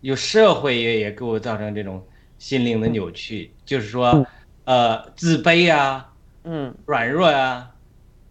[0.00, 2.04] 有社会也也给我造成这种
[2.38, 4.26] 心灵的扭曲，就是说
[4.64, 6.08] 呃自卑啊。
[6.44, 7.70] 嗯软弱呀、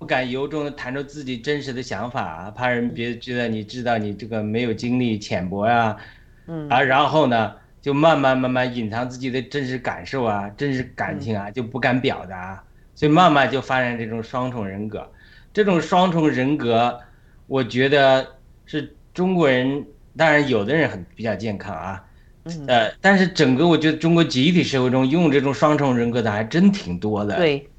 [0.02, 5.95] 不敢由衷的谈出自己真实的想法啊，怕人别觉得你知道你这个没有经历浅薄呀、
[6.47, 12.64] 嗯啊，然后呢，就慢慢慢慢隐藏自己的真实感受啊、真实感情啊，就不敢表达，
[12.95, 15.08] 所以慢慢就发展这种双重人格。
[15.54, 16.99] 这种双重人格，
[17.45, 18.26] 我觉得
[18.66, 19.86] 是中国人，
[20.18, 22.04] 当然有的人很比较健康啊，
[22.45, 27.36] 嗯，呃，但是整个我觉得中国集体社会中用这种双重人格的还真挺多的。
[27.36, 27.70] 对，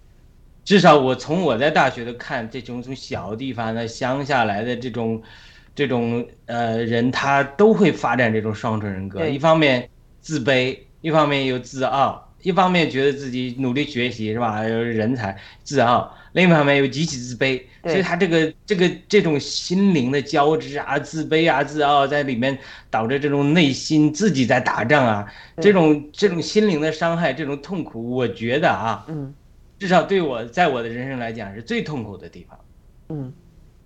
[0.65, 5.20] 至少我从我在大学的看，这种从小地方的乡下来的这种，
[5.74, 9.27] 这种呃人，他都会发展这种双重人格。
[9.27, 9.89] 一方面
[10.20, 17.61] 自卑，一方面又自傲，一方面觉得自己努力学习是吧，有人才自傲，另一方面又极其自卑。
[17.82, 22.57] 所以他这个这个这种心灵的交织啊，自卑啊，自傲在里面
[22.89, 25.27] 导致这种内心自己在打仗啊，
[25.61, 29.05] 这种这种心灵的伤害，这种痛苦，我觉得啊。
[29.09, 29.35] 嗯
[29.83, 32.57] 至少对我在我的人生来讲是最痛苦的地方，
[33.09, 33.33] 嗯。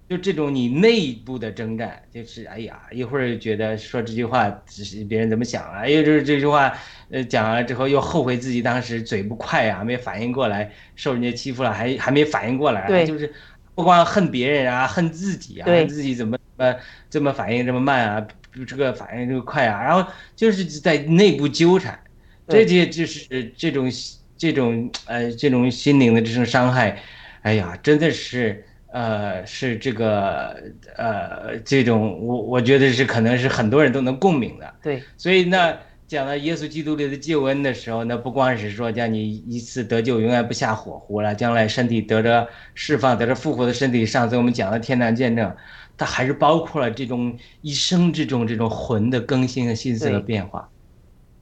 [0.06, 6.70] 就这种你内部的征战，就是哎呀，一会儿觉得说这句话只是别人怎么想啊，又，就是这句话，
[7.08, 13.06] 呃，讲完了之后又后悔自己当时嘴不快呀、没反应过来，受人家欺负了还还没反应过来，对。
[13.06, 13.32] 就是
[13.74, 16.76] 不光恨别人啊，恨自己啊，恨自己怎么呃
[17.08, 18.28] 这么反应这么慢啊，
[18.66, 20.06] 这个反应这么快啊，然后
[20.36, 21.98] 就是在内部纠缠，
[22.46, 22.64] 对。
[22.66, 23.90] 这些就是这种
[24.36, 27.00] 这种呃这种心灵的这种伤害，
[27.42, 30.56] 哎呀，真的是呃是这个
[30.96, 34.74] 呃这种我我觉得是可能是很多人都能共鸣的。
[34.82, 35.76] 对，所以呢，
[36.06, 44.06] 讲到耶稣基督里的救恩的时候，那不光是说叫你一次得救，永远不下火湖了，将来身体得着释放，得着复活的身体。
[44.06, 45.54] 上次我们讲的天堂见证，
[45.96, 50.68] 它还是包括了这种一生之中这种魂的更新和心思的变化，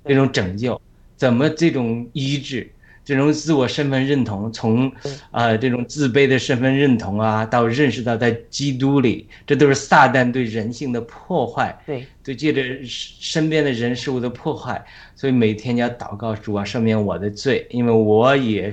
[0.06, 0.80] 这种拯救，
[1.16, 2.70] 怎么这种医治。
[3.04, 11.78] 这种自我身份认同，从对啊、这种自卑的身份认同啊，到认识到在基督里，这都是撒旦对人性的破坏。
[11.84, 14.82] 对对借着身边的人事物的破坏，
[15.14, 18.72] 所以每天要祷告主啊，赦免我的罪，因为我也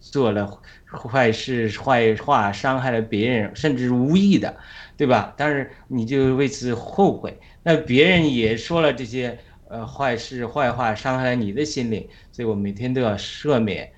[0.00, 0.50] 做了
[0.90, 4.56] 坏事、坏话，伤害了别人，甚至无意的，
[4.96, 5.32] 对吧？
[5.36, 9.38] 但是你就为此后悔，那别人也说了这些
[9.68, 13.90] 呃坏事坏话伤害你的心灵，所以我每天都要赦免，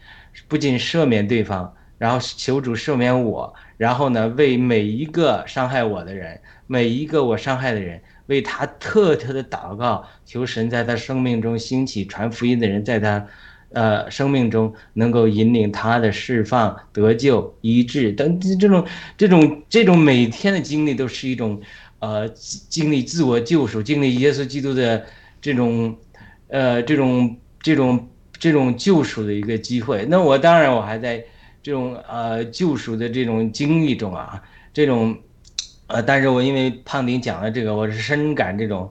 [0.49, 13.27] 不仅赦免对方，然后求主赦免我，然后呢为每一个伤害我的人，每一个我伤害的人，为他特特的祷告，求神在他生命中兴起传福音的人，在他。
[13.73, 18.85] 呃，生命中能够引领他的释放、得救、医治等这种、
[19.17, 21.61] 这种、这种每天的经历，都是一种，
[22.01, 25.07] 呃，经历自我救赎、经历耶稣基督的
[25.41, 25.97] 这种，
[26.49, 28.09] 呃，这种、这种、
[28.39, 30.07] 这种救赎的一个机会。
[30.09, 31.25] 那我当然我还在
[31.63, 34.43] 这种呃救赎的这种经历中啊，
[34.73, 35.17] 这种，
[35.87, 38.91] 呃，但是我因为胖丁讲了这个，我是深感这种。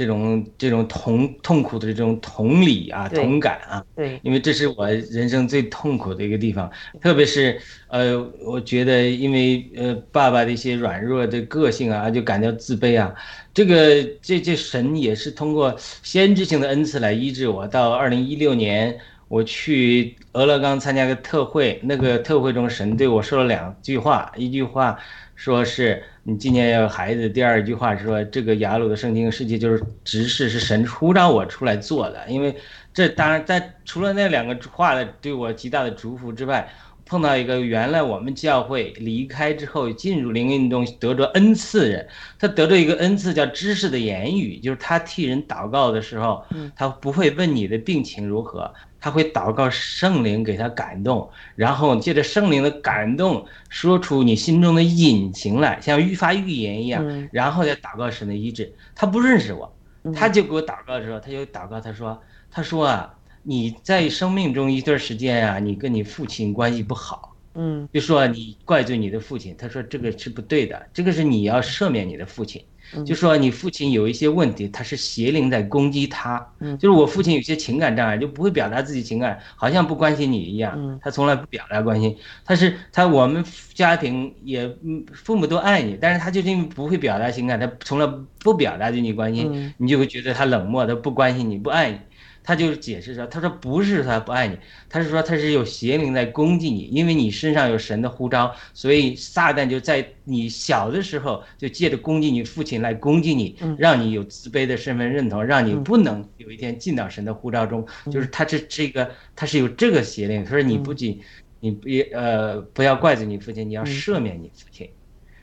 [0.00, 6.70] 这种这种同痛苦的这种同理啊，同感啊，对，因为这是我人生最痛苦的一个地方，
[7.02, 13.14] 特别是呃，我觉得因为呃爸爸的一些软弱的个性啊，就感到自卑啊，
[13.52, 17.68] 这个这这神也是通过先知性的恩赐来医治我。
[17.68, 18.98] 到二零一六年，
[19.28, 24.98] 我去俄勒冈参加个特会，那个特会中神对我说了两句话，一句话
[25.40, 26.02] 说是。
[26.22, 32.22] 你今年要有孩子，第二句话是说，这个雅鲁的圣经世界就是执事，是神呼召我出来做的。
[32.28, 32.54] 因为
[32.92, 36.68] 这当然在除了那两个话的对我极大的祝福之外，
[37.06, 42.06] 碰到一个原来我们教会离开之后进入灵运动得着恩赐人，
[42.38, 46.44] 他得着一个恩赐叫知识的言语，就是他替人祷告的时候，
[46.76, 48.70] 他不会问你的病情如何。
[49.00, 57.02] 他会祷告圣灵给他感动，然后借着圣灵的感动说出你心中的隐情来，像预发预言一样，
[57.32, 58.72] 然后再祷告神的医治。
[58.94, 59.74] 他不认识我，
[60.14, 62.20] 他就给我祷告的时候，他就祷告，他说
[62.50, 69.56] ：“他说啊，你在生命中一段时间啊，你跟你父亲关系不好，嗯，就说你怪罪你的父亲。
[69.56, 72.62] 他说这个是不对的，这个是你要赦免你的父亲。”
[73.06, 76.44] 就说你父亲有一些问题，他是邪灵在攻击他。
[76.60, 80.74] 嗯，就是我父亲有些情感障碍，就不会表达自己情感，好像不关心你一样。
[80.76, 82.16] 嗯，他从来不表达关心。
[82.44, 83.44] 他是他我们
[83.74, 84.68] 家庭也
[85.12, 88.06] 父母都爱你，但是他就是因为不会表达情感，他从来
[88.40, 91.98] 不表达对你关心，你就会觉得他冷漠，他不关心你，不爱你。
[92.42, 94.56] 他就解释说：“他说不是他不爱你，
[94.88, 107.86] 他是说他是有邪灵在攻击你，因为你身上有神的呼召，所以撒旦就在你小的时候就借着攻击你父亲来攻击你，让你有自卑的身份认同，让你不能有一天进到神的呼召中。
[108.10, 111.20] 就是他这这个他是有这个邪灵，他说你不仅
[111.60, 114.88] 你不呃不要怪罪你父亲，你要赦免你父亲。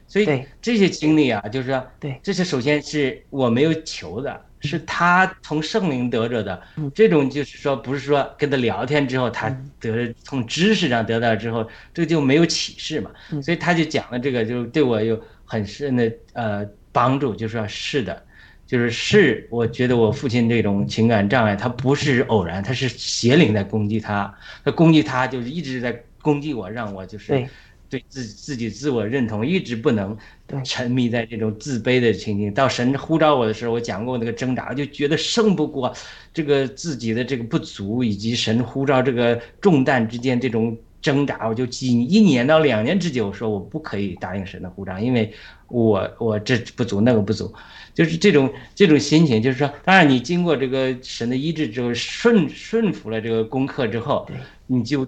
[0.08, 0.26] 所以
[0.62, 6.62] 这些经历啊，就是说，对，这是首先是我没有求的。”是他从圣灵得着的，
[6.94, 13.12] 这种就是说，不是说跟他聊天之后，他得从知识上得到之后，这就没有启示嘛。
[13.42, 18.24] 所以他就讲了这个，就对我有很深的呃帮助，就说是的，
[18.66, 24.34] 就是是，我觉得我父亲这种情感障碍，他不是偶然，他是邪灵在攻击他，
[24.66, 27.48] 他攻击他就是一直在攻击我，让我就是。
[27.90, 30.18] 对自自己自我认同一直不能
[30.64, 35.94] 沉迷在这种自卑的情境，到神呼召我的时候，我讲过那个挣扎，就觉得胜不过
[36.34, 45.34] 这个自己的这个不足，以及神呼召这个重担之间这种挣扎，我就几一年到两年之久，说我不可以答应神的呼召，因为
[45.68, 47.54] 我我这不足那个不足，
[47.94, 54.30] 就是这种这种心情，就是说，当然你经过这个神的医治之后，顺顺服了这个功课之后，
[54.66, 55.06] 你就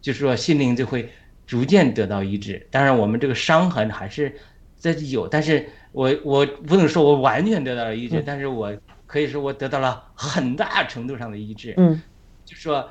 [0.00, 1.10] 就是说心灵就会。
[1.46, 4.32] 逐渐得到医治，当然我们这个伤痕还是
[4.76, 8.74] 在有，但是我我不能说我完全得到了医治，但是我
[9.06, 11.74] 可以说我得到了很大程度上的医治。
[11.76, 12.00] 嗯，
[12.44, 12.88] 就说，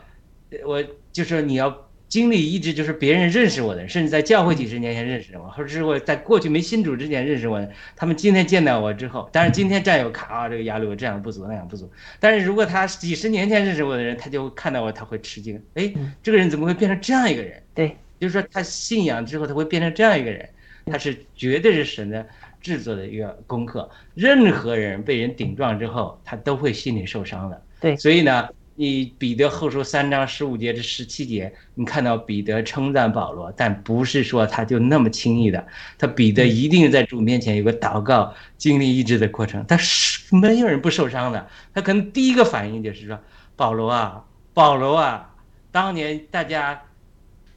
[0.65, 7.65] 我就是你要经历医治，就是别人认识我的，甚至在教会几十年前认识我，或者是我在过去没信主之前认识我，
[7.95, 15.91] 他们今天见到我之后，当然今天战友卡啊，这个压力我这样不足那样不足，但是如果他几十年前认识我的人，他就看到我，他会吃惊，哎，
[16.22, 17.64] 这个人怎么会变成这样一个人？
[17.73, 17.98] 对。
[18.22, 20.48] 就是说，他信仰之后，他会变成这样一个人，
[20.85, 22.23] 他是绝对是神的
[22.61, 23.89] 制作的一个功课。
[24.14, 27.60] 任何人被人顶撞之后，他都会心里受伤的。
[27.80, 35.65] 对，所以呢，你彼得后书三章十五节至十七节，你看到彼得称赞保罗，但不是说他就那么轻易的，
[35.98, 39.65] 他彼得一定在主面前有个祷告、经历医治的过程。
[39.65, 43.19] 他是没有人不受伤的，他可能第一个反应就是说，
[43.56, 44.23] 保罗啊，
[44.53, 45.34] 保罗啊，
[45.72, 46.84] 当年大家。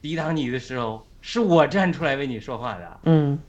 [0.05, 2.99] 抵挡你的时候，是我站出来为你说话的。
[3.05, 3.39] 嗯，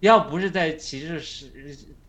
[0.00, 1.46] 要不是在启示十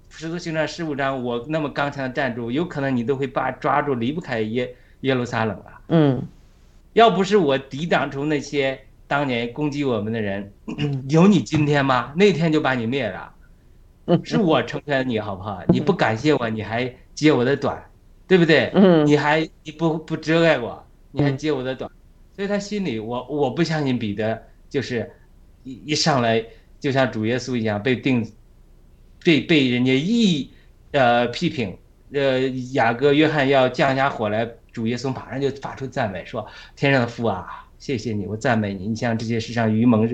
[0.09, 5.81] 十字行传十五章，我那么刚强的站住，有可能你都会把抓住离不开耶耶路撒冷了。
[5.89, 6.23] 嗯，
[6.93, 10.49] 要不是我抵挡住那些当年攻击我们的人，
[11.09, 12.13] 有你今天吗？
[12.15, 13.33] 那天就把你灭了。
[14.23, 15.61] 是我成全你好不好？
[15.67, 17.83] 你不感谢我，你还揭我的短，
[18.25, 18.71] 对不对？
[18.73, 20.81] 嗯你还你不不遮盖我，
[21.11, 21.91] 你还揭我的短，
[22.37, 25.11] 所以他心里我我不相信彼得就是
[25.63, 26.45] 一一上来
[26.79, 28.31] 就像主耶稣一样被定
[29.25, 30.49] 被被人家一
[30.91, 31.75] 呃批评，
[32.13, 32.39] 呃
[32.73, 36.47] 雅各约翰要降下火来，主耶稣马上就发出赞美说
[36.77, 38.87] ：“天上的父啊，谢谢你，我赞美你。
[38.87, 40.07] 你像这些世上愚蒙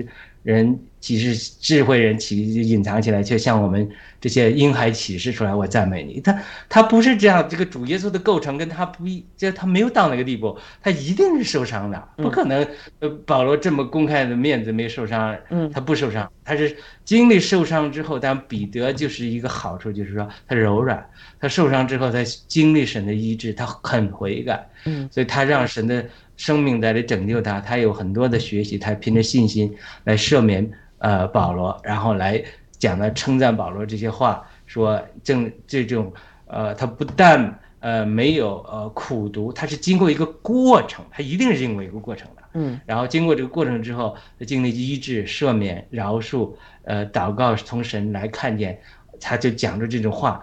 [0.44, 3.90] 人其实智慧人其实隐藏起来，却向我们
[4.20, 6.20] 这些婴孩启示出来，我赞美你。
[6.20, 6.38] 他
[6.68, 12.66] 他不是这样，这个主耶稣的构成跟他不一，就他没有到那个地步，他一定是受伤的，不可能。
[13.00, 21.04] 呃，保罗这么公开的面子没受伤，嗯他不受伤，他是经历受伤之后，但彼得就是一个好处，就是说他柔软，
[21.40, 29.74] 他受伤之后，他经历神的医治，他很悔改，嗯，所以他让神的生命在来拯救他，他有很多的学习，他凭着信心
[30.04, 32.42] 来赦免呃保罗，然后来
[32.78, 36.12] 讲了称赞保罗这些话，说正这种
[36.46, 42.42] 呃他不但呃没有呃苦读，他是经过一个过程，他一定是经过一个过程的。
[42.56, 44.16] 嗯然后经过这个过程之后，
[44.46, 46.52] 经历医治、赦免、饶恕，
[46.84, 48.80] 呃，祷告从神来看见，
[49.20, 50.40] 他就讲出这种话，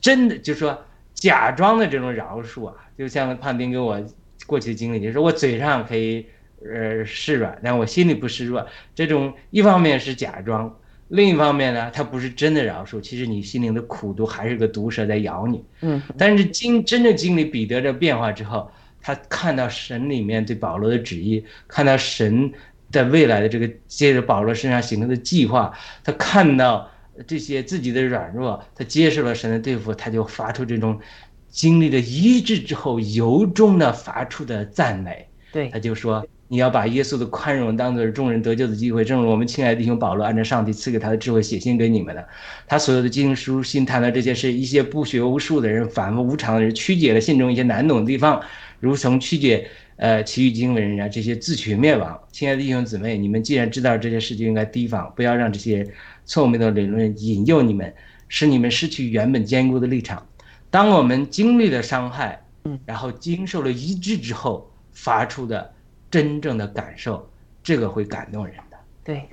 [0.00, 0.78] 真的就说
[1.12, 4.02] 假装的这种饶恕啊，就像胖丁给我
[4.46, 6.26] 过去的经历，就是我嘴上可以
[6.64, 10.74] 呃示软，但我心里不示弱，这种一方面是假装。
[11.08, 15.62] 另一方面呢，他不是真的饶恕，其实你心灵的苦毒还是个毒蛇在咬你。
[15.82, 18.70] 嗯但是经真正经历彼得的变化之后，
[19.00, 22.50] 他看到神里面对保罗的旨意，看到神
[22.90, 26.90] 在未来的这个接着保罗身上形成的计划，他看到
[27.26, 30.98] 这些自己的软弱，他接受了神的对付，他就发出这种
[31.52, 35.28] 经历了医治之后由衷的发出的赞美。
[35.52, 42.26] 对他就说：“你要把耶稣的宽容当做众人得救的机会，正如我们亲爱的弟兄保罗按照上帝赐给他的智慧写信给你们的。
[42.66, 48.40] 他所有的经书信谈的这些事，一些不学无术的人、反复无常的人，曲解了信中一些难懂的地方，
[48.80, 52.18] 如同曲解呃其余经文人啊，这些自取灭亡。
[52.32, 55.86] 亲爱的弟兄姊妹，你们既然知道这些事，就应该提防，不要让这些
[56.24, 57.92] 错误的理论引诱你们，
[58.26, 60.26] 使你们失去原本坚固的立场。
[60.72, 65.70] 当我们经历了伤害，嗯，然后经受了医治之后，发出的
[66.10, 67.28] 真正的感受，
[67.62, 68.76] 这个会感动人的。
[69.04, 69.28] 对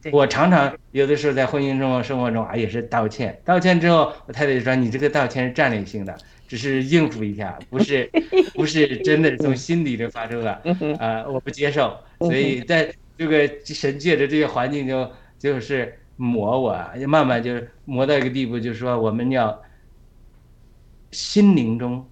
[0.00, 3.36] 对我常常有的时候在婚姻中、生活中啊，也是道歉。
[3.44, 6.16] 道歉之后，我太太就说：“你这个道歉是战略性的，
[6.46, 8.08] 只是应付一下，不是
[8.54, 10.52] 不是真的从心底里发出的。
[11.00, 11.98] 啊、我不接受。
[12.20, 16.78] 所以在这个神界的这个环境就就是磨我，
[17.08, 19.60] 慢慢就磨到一个地步，就是说我们要
[21.10, 22.06] 心灵中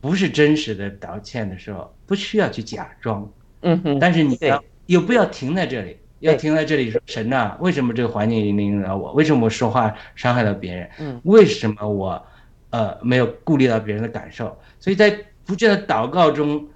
[0.00, 3.30] 不是真实的道歉的时候，不需要去假装。
[3.62, 9.12] 嗯哼但是你要又不要停在这里，要停在这里说神呐、为什么这个环境引导我？
[9.12, 10.90] 为什么我说话伤害到别人？
[10.98, 12.26] 嗯为什么我
[12.70, 14.58] 呃没有顾虑到别人的感受？
[14.78, 15.10] 所以在
[15.44, 16.66] 不断的祷告中，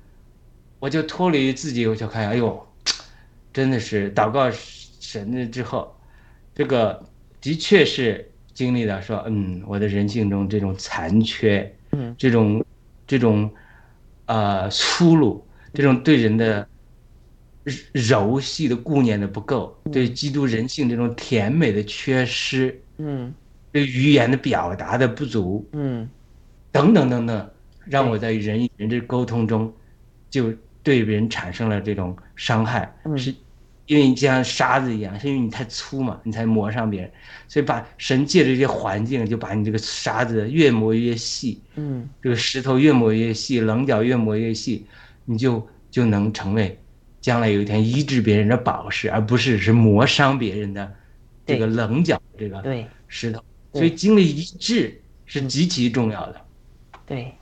[0.79, 2.67] 我就脱离自己，我就看，哎呦，
[3.53, 5.97] 真的是祷告神了之后，
[6.55, 7.03] 这个
[7.41, 12.15] 的确是经历了说，嗯，我的人性中这种残缺，嗯。
[12.17, 12.65] 这种
[13.07, 13.53] 这种
[14.27, 16.67] 呃粗鲁，这种对人的
[17.93, 23.35] 柔细的顾念的不够，对基督人性这种甜美的缺失，嗯。
[23.73, 26.09] 对语言的表达的不足，嗯。
[26.71, 27.51] 等等等等，
[27.87, 29.73] 让我在人与人的沟通中，
[30.31, 30.53] 就
[30.83, 33.19] 对人产生了这种伤害，嗯。
[33.19, 33.35] 是
[33.87, 37.11] 因为你就像沙子一样，是因为你太粗嘛，你才磨伤别人，
[37.47, 44.87] 所以把神借着这些环境，就把你这个沙子越磨越细，嗯这个石头越磨越细，棱角越磨越细，
[45.25, 46.79] 你就就能成为
[47.21, 50.95] 将来有一天医治别人的宝石，而不是是磨伤别人的
[51.45, 53.43] 这个棱角这个对石头。
[53.73, 56.41] 所以经历医治是极其重要的。
[57.05, 57.35] 对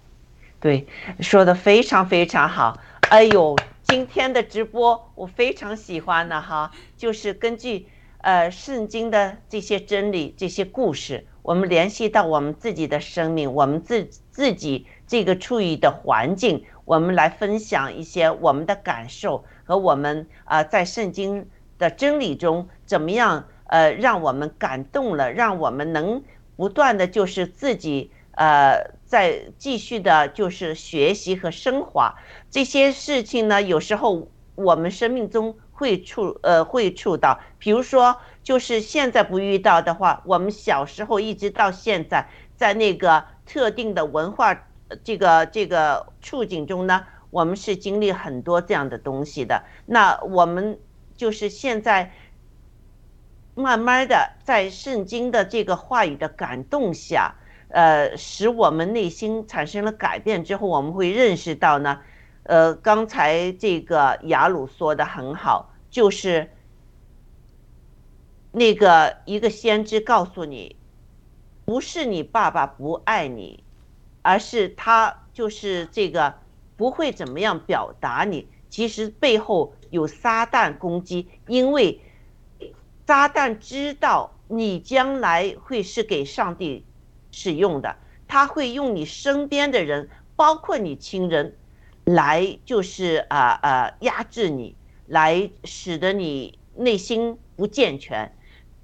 [0.59, 0.87] 对，
[1.21, 2.81] 说的非常非常好。
[3.11, 3.55] 哎呦，
[3.93, 7.89] 今天的直播我非常喜欢的哈，就是根据
[8.23, 21.47] 呃圣经的这些真理、这些故事，我们联系到我们自己的生命，我们自自己这个处于的环境，我们来分享一些我们的感受和我们啊、在圣经
[21.77, 26.25] 的真理中怎么样呃让我们感动了，让我们能
[26.57, 32.15] 不断的就是自己呃在继续的就是学习和升华
[32.51, 44.67] 这些事情呢，有时候我们生命中会触呃会触到，比如说就是现在不遇到的话，我们小时候一直到现在，在那个特定的文化
[45.03, 49.65] 这个这个处境中呢，我们是经历很多这样的东西的。
[49.87, 50.79] 那我们
[51.17, 52.13] 就是现在
[53.55, 57.35] 慢慢的在圣经的这个话语的感动下，
[57.73, 62.01] 呃，使我们内心产生了改变之后，我们会认识到呢，
[62.43, 66.51] 呃，刚才这个雅鲁说的很好，就是
[68.53, 70.77] 那个一个先知告诉你，
[71.65, 73.65] 不是你爸爸不爱你，
[74.21, 76.35] 而是他就是这个
[76.77, 82.03] 不会怎么样表达你，其实背后有撒旦攻击，因为
[83.07, 86.85] 撒旦知道你将来会是给上帝
[87.33, 87.97] 使用的，
[88.29, 91.57] 他会用你身边的人，包括你亲人，
[92.05, 94.77] 来就是啊啊压制你，
[95.07, 98.33] 来使得你内心不健全。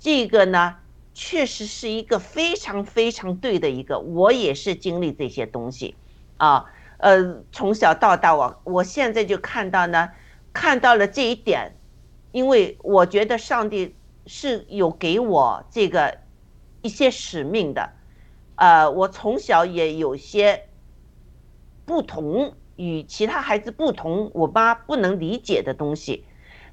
[0.00, 0.76] 这个呢，
[1.14, 5.94] 确实是一个非常非常对的一个，我也是经历这些东西，
[6.36, 6.64] 啊，
[6.98, 10.10] 呃，从小到大，我我现在就看到呢，
[10.52, 11.72] 看到了这一点，
[12.32, 13.96] 因为我觉得上帝
[14.26, 16.18] 是有给我这个
[16.82, 17.90] 一些使命的，
[18.58, 20.64] 呃，我从小也有些
[21.84, 26.24] 不同，与其他孩子不同，我妈不能理解的东西。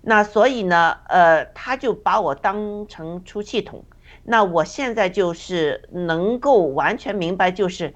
[0.01, 3.85] 那所以呢，呃，他就把我当成出气筒。
[4.23, 7.93] 那我现在就是能够完全明白，就是，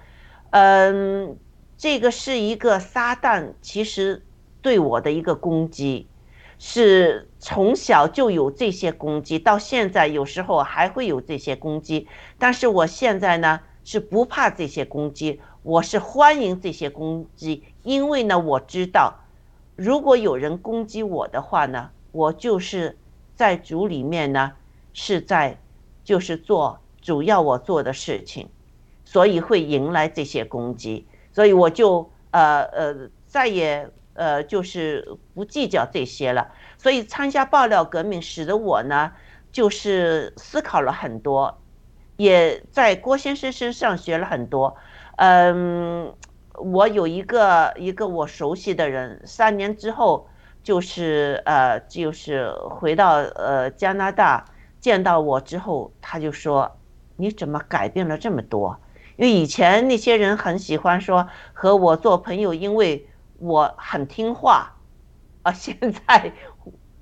[0.52, 1.38] 嗯，
[1.76, 4.24] 这个是一个撒旦其实
[4.62, 6.10] 对我的一个攻击，
[6.60, 12.08] 是从小就有这些攻击，到现在有时候还会有这些攻击。
[12.38, 19.16] 但是我现在呢是不怕这些攻击，我是欢迎这些攻击，因为呢我知道，
[19.76, 21.90] 如果有人攻击我的话呢。
[22.12, 22.96] 我就是
[23.36, 24.52] 在主里面呢，
[24.94, 25.58] 是在
[26.04, 28.48] 就是做主要我做的事情，
[29.06, 36.52] 所以会迎来这些攻击，所以我就呃呃再也呃就是不计较这些了。
[36.78, 39.12] 所以参加爆料革命使得我呢，
[39.52, 41.59] 就是思考了很多，
[42.20, 44.76] 也在郭先生身上学了很多。
[45.16, 46.14] 嗯，
[46.54, 50.28] 我有一个一个我熟悉的人，三年之后。
[50.62, 54.44] 就是呃，就是回到呃加拿大
[54.82, 56.78] 见到我之后，他就说
[57.16, 58.78] ：“你怎么改变了这么多？
[59.16, 64.76] 因为以前那些人很喜欢说和我做朋友，因为我很听话，
[65.44, 66.34] 啊， 现在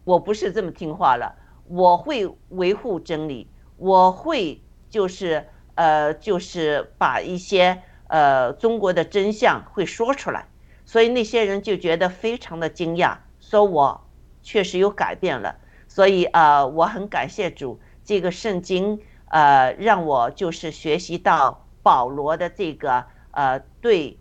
[0.03, 1.35] 我不是这么听话了，
[1.65, 10.47] 我会维护真理，我会就是呃，就是把一些呃中国的真相会说出来，
[10.85, 14.01] 所以那些人就觉得非常的惊讶。”说我
[14.43, 15.55] 确实有改变了，
[15.87, 18.99] 所以呃，我很感谢主，这个圣经
[19.29, 24.19] 呃，让我就是学习到保罗的这个呃，对，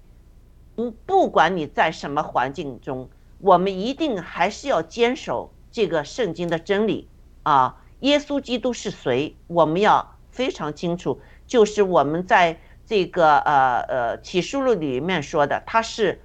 [0.77, 7.09] 不不管你在什么环境中，我们一定还是要坚守这个圣经的真理
[7.43, 7.83] 啊。
[8.01, 9.37] 耶稣基督是谁？
[9.47, 16.21] 我们要非常清楚，就是我们在这个呃呃启示录里面说的，他是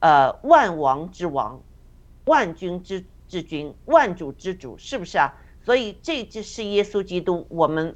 [0.00, 1.62] 呃万王之王。
[2.26, 5.34] 万军之之君，万主之主，是不是啊？
[5.62, 7.94] 所以这就是耶稣基督，我们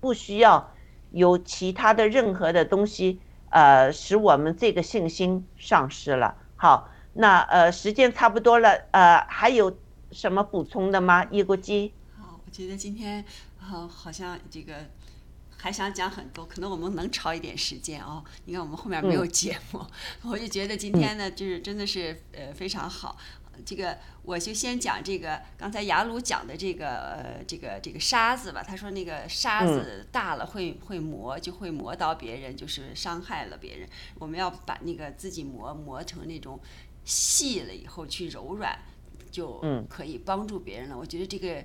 [0.00, 0.72] 不需要
[1.12, 3.20] 有其他的任何的东西，
[3.50, 6.34] 呃，使我们这个信心丧失了。
[6.56, 9.72] 好，那呃，时间差不多了，呃，还有
[10.10, 11.24] 什么补充的吗？
[11.30, 11.92] 叶国基？
[12.16, 13.24] 好，我觉得今天
[13.58, 14.74] 好，好像这个
[15.58, 18.24] 还想讲很多，可能我们能超一点时间哦。
[18.46, 19.84] 你看我们后面没有节目，
[20.22, 23.18] 我就觉得今天呢，就是真的是呃非常好。
[23.66, 28.62] 这个我就先讲这个，刚才雅鲁讲的这个呃，这个这个沙子吧。
[28.62, 33.88] 他说那个沙子大了会会磨，就会磨到别人，就是伤害了别人。
[34.20, 36.60] 我们要把那个自己磨磨成那种
[37.04, 38.78] 细了以后去柔软，
[39.32, 39.60] 就
[39.90, 40.96] 可以帮助别人了。
[40.96, 41.64] 我觉得这个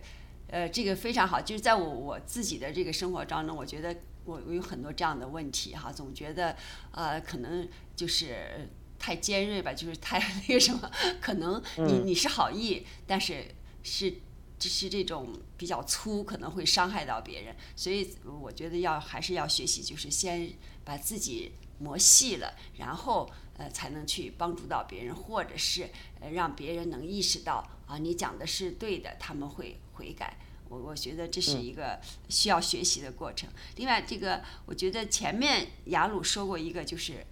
[0.53, 6.55] 呃这个非常好，就是在我我自己的这个生活当中，我觉得我我有很多这样的问题哈，总觉得
[6.91, 8.69] 呃可能就是。
[9.05, 10.17] 太尖锐吧，就是太
[10.47, 10.89] 那个什么，
[11.19, 13.43] 可能你你是好意，但是
[13.83, 14.13] 是
[14.57, 15.27] 只是这种
[15.57, 17.53] 比较粗，可能会伤害到别人。
[17.75, 20.49] 所以我觉得要还是要学习，就是先
[20.85, 25.89] 把自己磨细了，然后呃才能去帮助到别人，或者是
[26.21, 30.37] 呃让别人能意识到啊你讲的是对的，他们会悔改。
[30.73, 33.49] 我我觉得这是一个需要学习的过程。
[33.75, 37.25] 另外，这个我觉得前面雅鲁说过一个，就是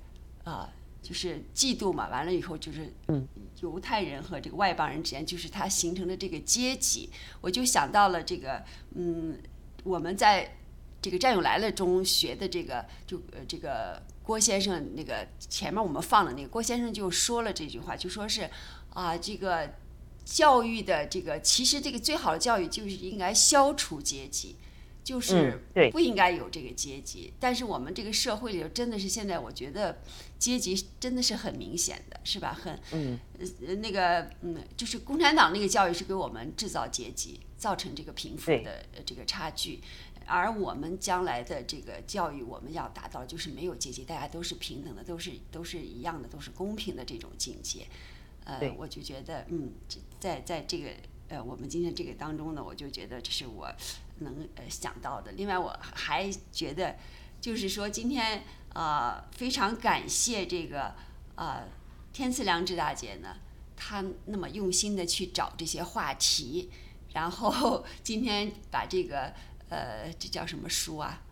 [0.43, 0.69] 呃。
[1.03, 2.93] 就是嫉妒嘛，完了以后就是
[3.59, 7.09] 犹太人和这个外邦人之间，就是它形成的这个阶级，
[7.41, 8.63] 我就想到了这个，
[8.93, 9.35] 嗯，
[9.83, 10.59] 我们在
[11.01, 18.47] 这个《战友来了》中学的这个，就呃这个郭先生那个前面我们放的那个郭先生就说了这句话，就说是
[18.93, 19.73] 啊，这个
[20.31, 24.55] 教育的这个其实这个最好的教育就是应该消除阶级，
[25.03, 27.33] 就是不应该有这个阶级。
[27.37, 30.01] 但是我们这个社会里头真的是现在，我觉得
[30.39, 32.53] 阶级真的是很明显的，是吧？
[32.53, 33.19] 很嗯
[33.67, 39.81] 呃那个嗯，就是共产党那个教育是给我们制造阶级，造成这个贫富的呃这个差距。
[40.25, 47.85] 而我们将来的这个教育，我们要达到就是没有阶级，大家都是平等的，都是都是一样的，都是公平的这种境界。
[48.43, 50.89] 呃，我就觉得，嗯，这在在这个
[51.29, 53.69] 呃我们今天这个当中呢，我就觉得这是我
[54.19, 55.31] 能呃想到的。
[55.31, 56.95] 另外，我还觉得，
[57.41, 58.43] 就是说今天
[58.73, 60.93] 呃非常感谢这个
[61.35, 61.67] 呃
[62.13, 63.35] 天赐良知大姐呢，
[63.75, 66.69] 她那么用心的去找这些话题，
[67.13, 69.33] 然后 今天把这个
[69.69, 71.23] 呃这叫什么书啊？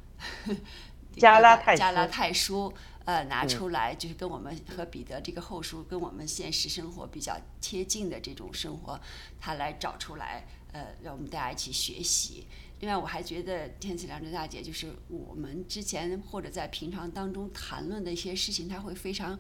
[1.16, 2.74] 加拉泰加拉泰书，
[3.10, 9.02] 呃，拿出来就是跟我们和彼得这个后书跟我们现实生活比较贴近的这种生活，
[9.40, 12.46] 他来找出来，呃，让我们大家一起学习。
[12.82, 19.40] 另外，我还觉得天赐良知大姐就是我们之前或者在平常当中谈论的一些事情，她会非常，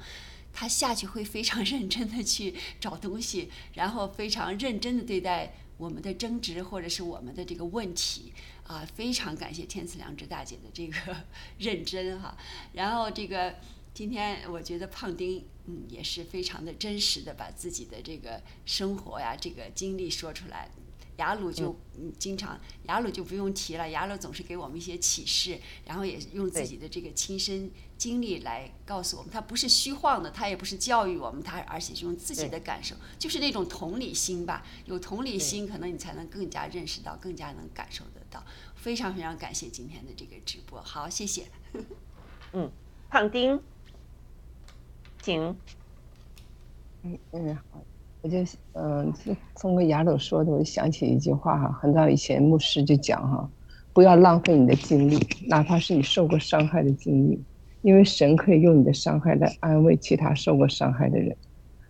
[0.51, 8.33] 他下去会非常 认真的去找东西，然后非常认真的对待我们的争执或者是我们的这个问题。
[8.69, 11.15] 啊，非常感谢天赐良知大姐的这个
[11.57, 12.37] 认真哈。
[12.73, 13.55] 然后这个
[13.95, 20.69] 今天我觉得胖丁嗯也是非常的真实的把自己的这个生活呀这个经历说出来。
[21.17, 34.65] 雅鲁就嗯经常，雅鲁就不用提了，雅鲁总是给我们一些启示，然后也用自己的这个亲身经历来告诉我们，他不是虚晃的，他也不是教育我们，他而且是用自己的感受，就是那种同理心吧。
[34.85, 38.41] 有同理心，可能你才能更加认识到，更加能感受得到。
[38.81, 41.43] 非常非常感谢今天的这个直播，好，谢谢。
[42.53, 42.69] 嗯
[43.09, 43.59] 胖丁，
[45.21, 45.55] 请。
[47.03, 47.81] 嗯嗯，好，
[48.21, 48.37] 我就
[48.73, 53.49] 嗯，就通过雅鲁说的，我就想起一句话哈，很早以前牧师就讲哈，
[53.93, 57.41] 不要浪费你的精力，哪怕是你受过伤害的经历，
[57.81, 61.35] 因为神可以用你的伤害来安慰其他受过伤害的人。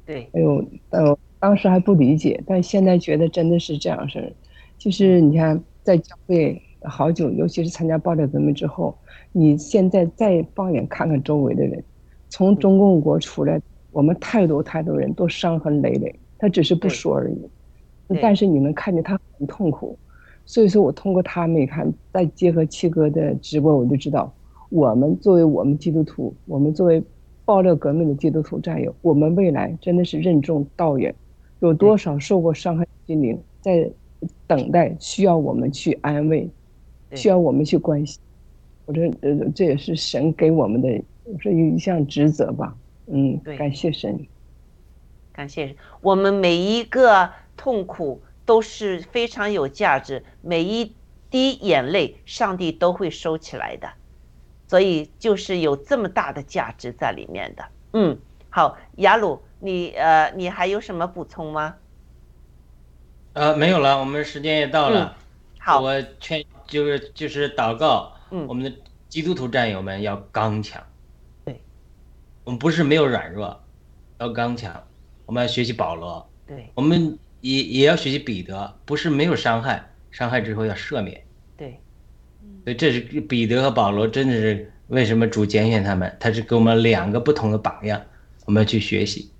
[0.05, 4.33] 对，哎呦，呃，当时还不理解，但现在觉得真的是这样事儿。
[4.77, 8.97] 就是你看，在教会好久，尤其是参加爆料革命之后，
[9.31, 11.83] 你现在再放眼看看周围的人，
[12.29, 13.61] 从中共国出来，
[13.91, 17.37] 我们太多太多人都伤痕累累，他只是不说而已。
[18.21, 19.97] 但是你能看见他很痛苦，
[20.45, 24.33] 所以说我通过他们一看，再结合七哥的直播，我就知道，
[24.69, 27.03] 我们作为我们基督徒，我们作为
[27.45, 31.13] 爆料革命的基督徒战友，我们未来真的是任重道远，
[31.59, 33.87] 有多少受过伤害的心灵在
[34.47, 36.51] 等待，需要我们去安慰，对
[37.15, 38.19] 需要我们去关心。
[38.85, 40.89] 我这呃，这也是神给我们的，
[41.39, 42.75] 是一项职责吧。
[43.07, 44.19] 嗯，对感谢神。
[45.31, 50.93] 感谢我们每一个痛苦都是非常有价值，每一
[51.29, 53.87] 滴眼泪，上帝都会收起来的，
[54.67, 57.63] 所以就是有这么大的价值在里面的。
[57.93, 58.17] 嗯，
[58.49, 61.75] 好，雅鲁，你呃，你还有什么补充吗？
[63.33, 65.15] 呃，没有了，我们时间也到了。
[65.59, 68.71] 好，我劝就是就是祷告，嗯我们的
[69.09, 70.81] 基督徒战友们要刚强。
[71.43, 71.61] 对，
[72.45, 73.61] 我们不是没有软弱，
[74.19, 74.81] 要刚强。
[75.25, 81.23] 我们要学习保罗，对我们也也要学习彼得，不是没有伤害，伤害之后要赦免。
[81.55, 81.79] 对，
[82.63, 86.17] 所以这是彼得和保罗，真的是为什么主拣选他们？
[86.19, 88.01] 他是给我们两个不同的榜样，
[88.45, 89.31] 我们要去学习。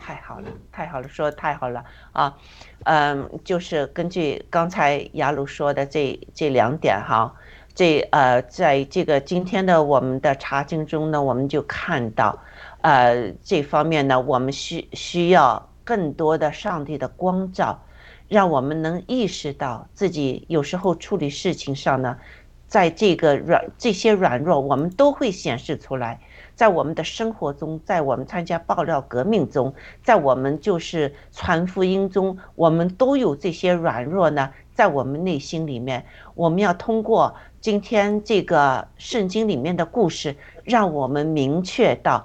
[0.00, 2.36] 太好了，太好了，说的太好了啊，
[2.84, 7.34] 嗯，就是根据刚才雅鲁说的这这两点哈，
[7.74, 12.38] 这呃，在这个今天的我们的查经中呢，我们就看到，
[12.82, 17.82] 呃，这方面呢，我们需需要更多的上帝的光照，
[18.28, 22.18] 让我们能意识到自己有时候处理事情上呢，
[22.66, 26.20] 在这个软这些软弱，我们都会显示出来。
[26.54, 42.24] 在我们的生活中，在我们参加爆料革命中，在我们就是传福音中，我们都有这些软弱呢，在我们内心里面，我们要通过今天这个圣经里面的故事，让我们明确到，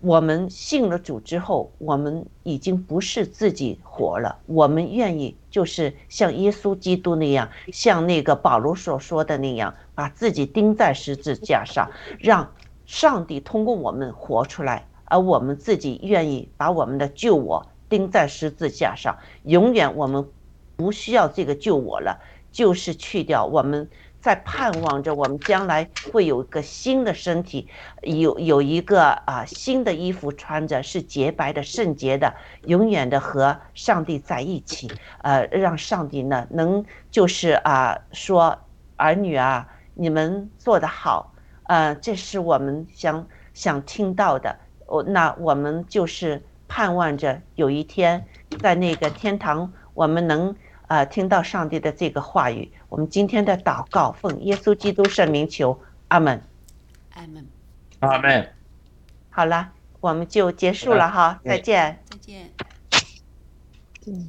[0.00, 11.90] 我们信了主之后，我们已经不是自己活了，我们愿意就是像耶稣基督那样，像那个保罗所说的那样，把自己钉在十字架上，
[12.20, 12.48] 让。
[12.94, 20.24] 上帝通过我们活出来，而我们自己愿意把我们的救我钉在十字架上，永远我们
[20.76, 22.20] 不需要这个救我了，
[22.52, 23.90] 就是去掉我们
[24.20, 27.68] 在盼望着我们将来会有一个新的身体，
[28.02, 32.32] 有有一个啊新的衣服穿着，是洁白的、圣洁的，
[32.66, 34.88] 永远的和上帝在一起。
[35.22, 38.56] 呃，让上帝呢能就是啊说
[38.94, 41.33] 儿女啊，你们做得好，
[41.64, 44.56] 呃，这是我们想想听到的。
[44.86, 48.26] 我那我们就是盼望着有一天
[48.60, 50.54] 在那个天堂，我们能。
[50.86, 56.42] 呃，听到上帝的这个话语，我们今天的祷告奉耶稣基督圣名求，阿门，
[57.14, 57.48] 阿门，
[58.00, 58.52] 阿门。
[59.30, 62.52] 好了，我们就结束了哈，再见，再见。
[64.06, 64.28] 嗯。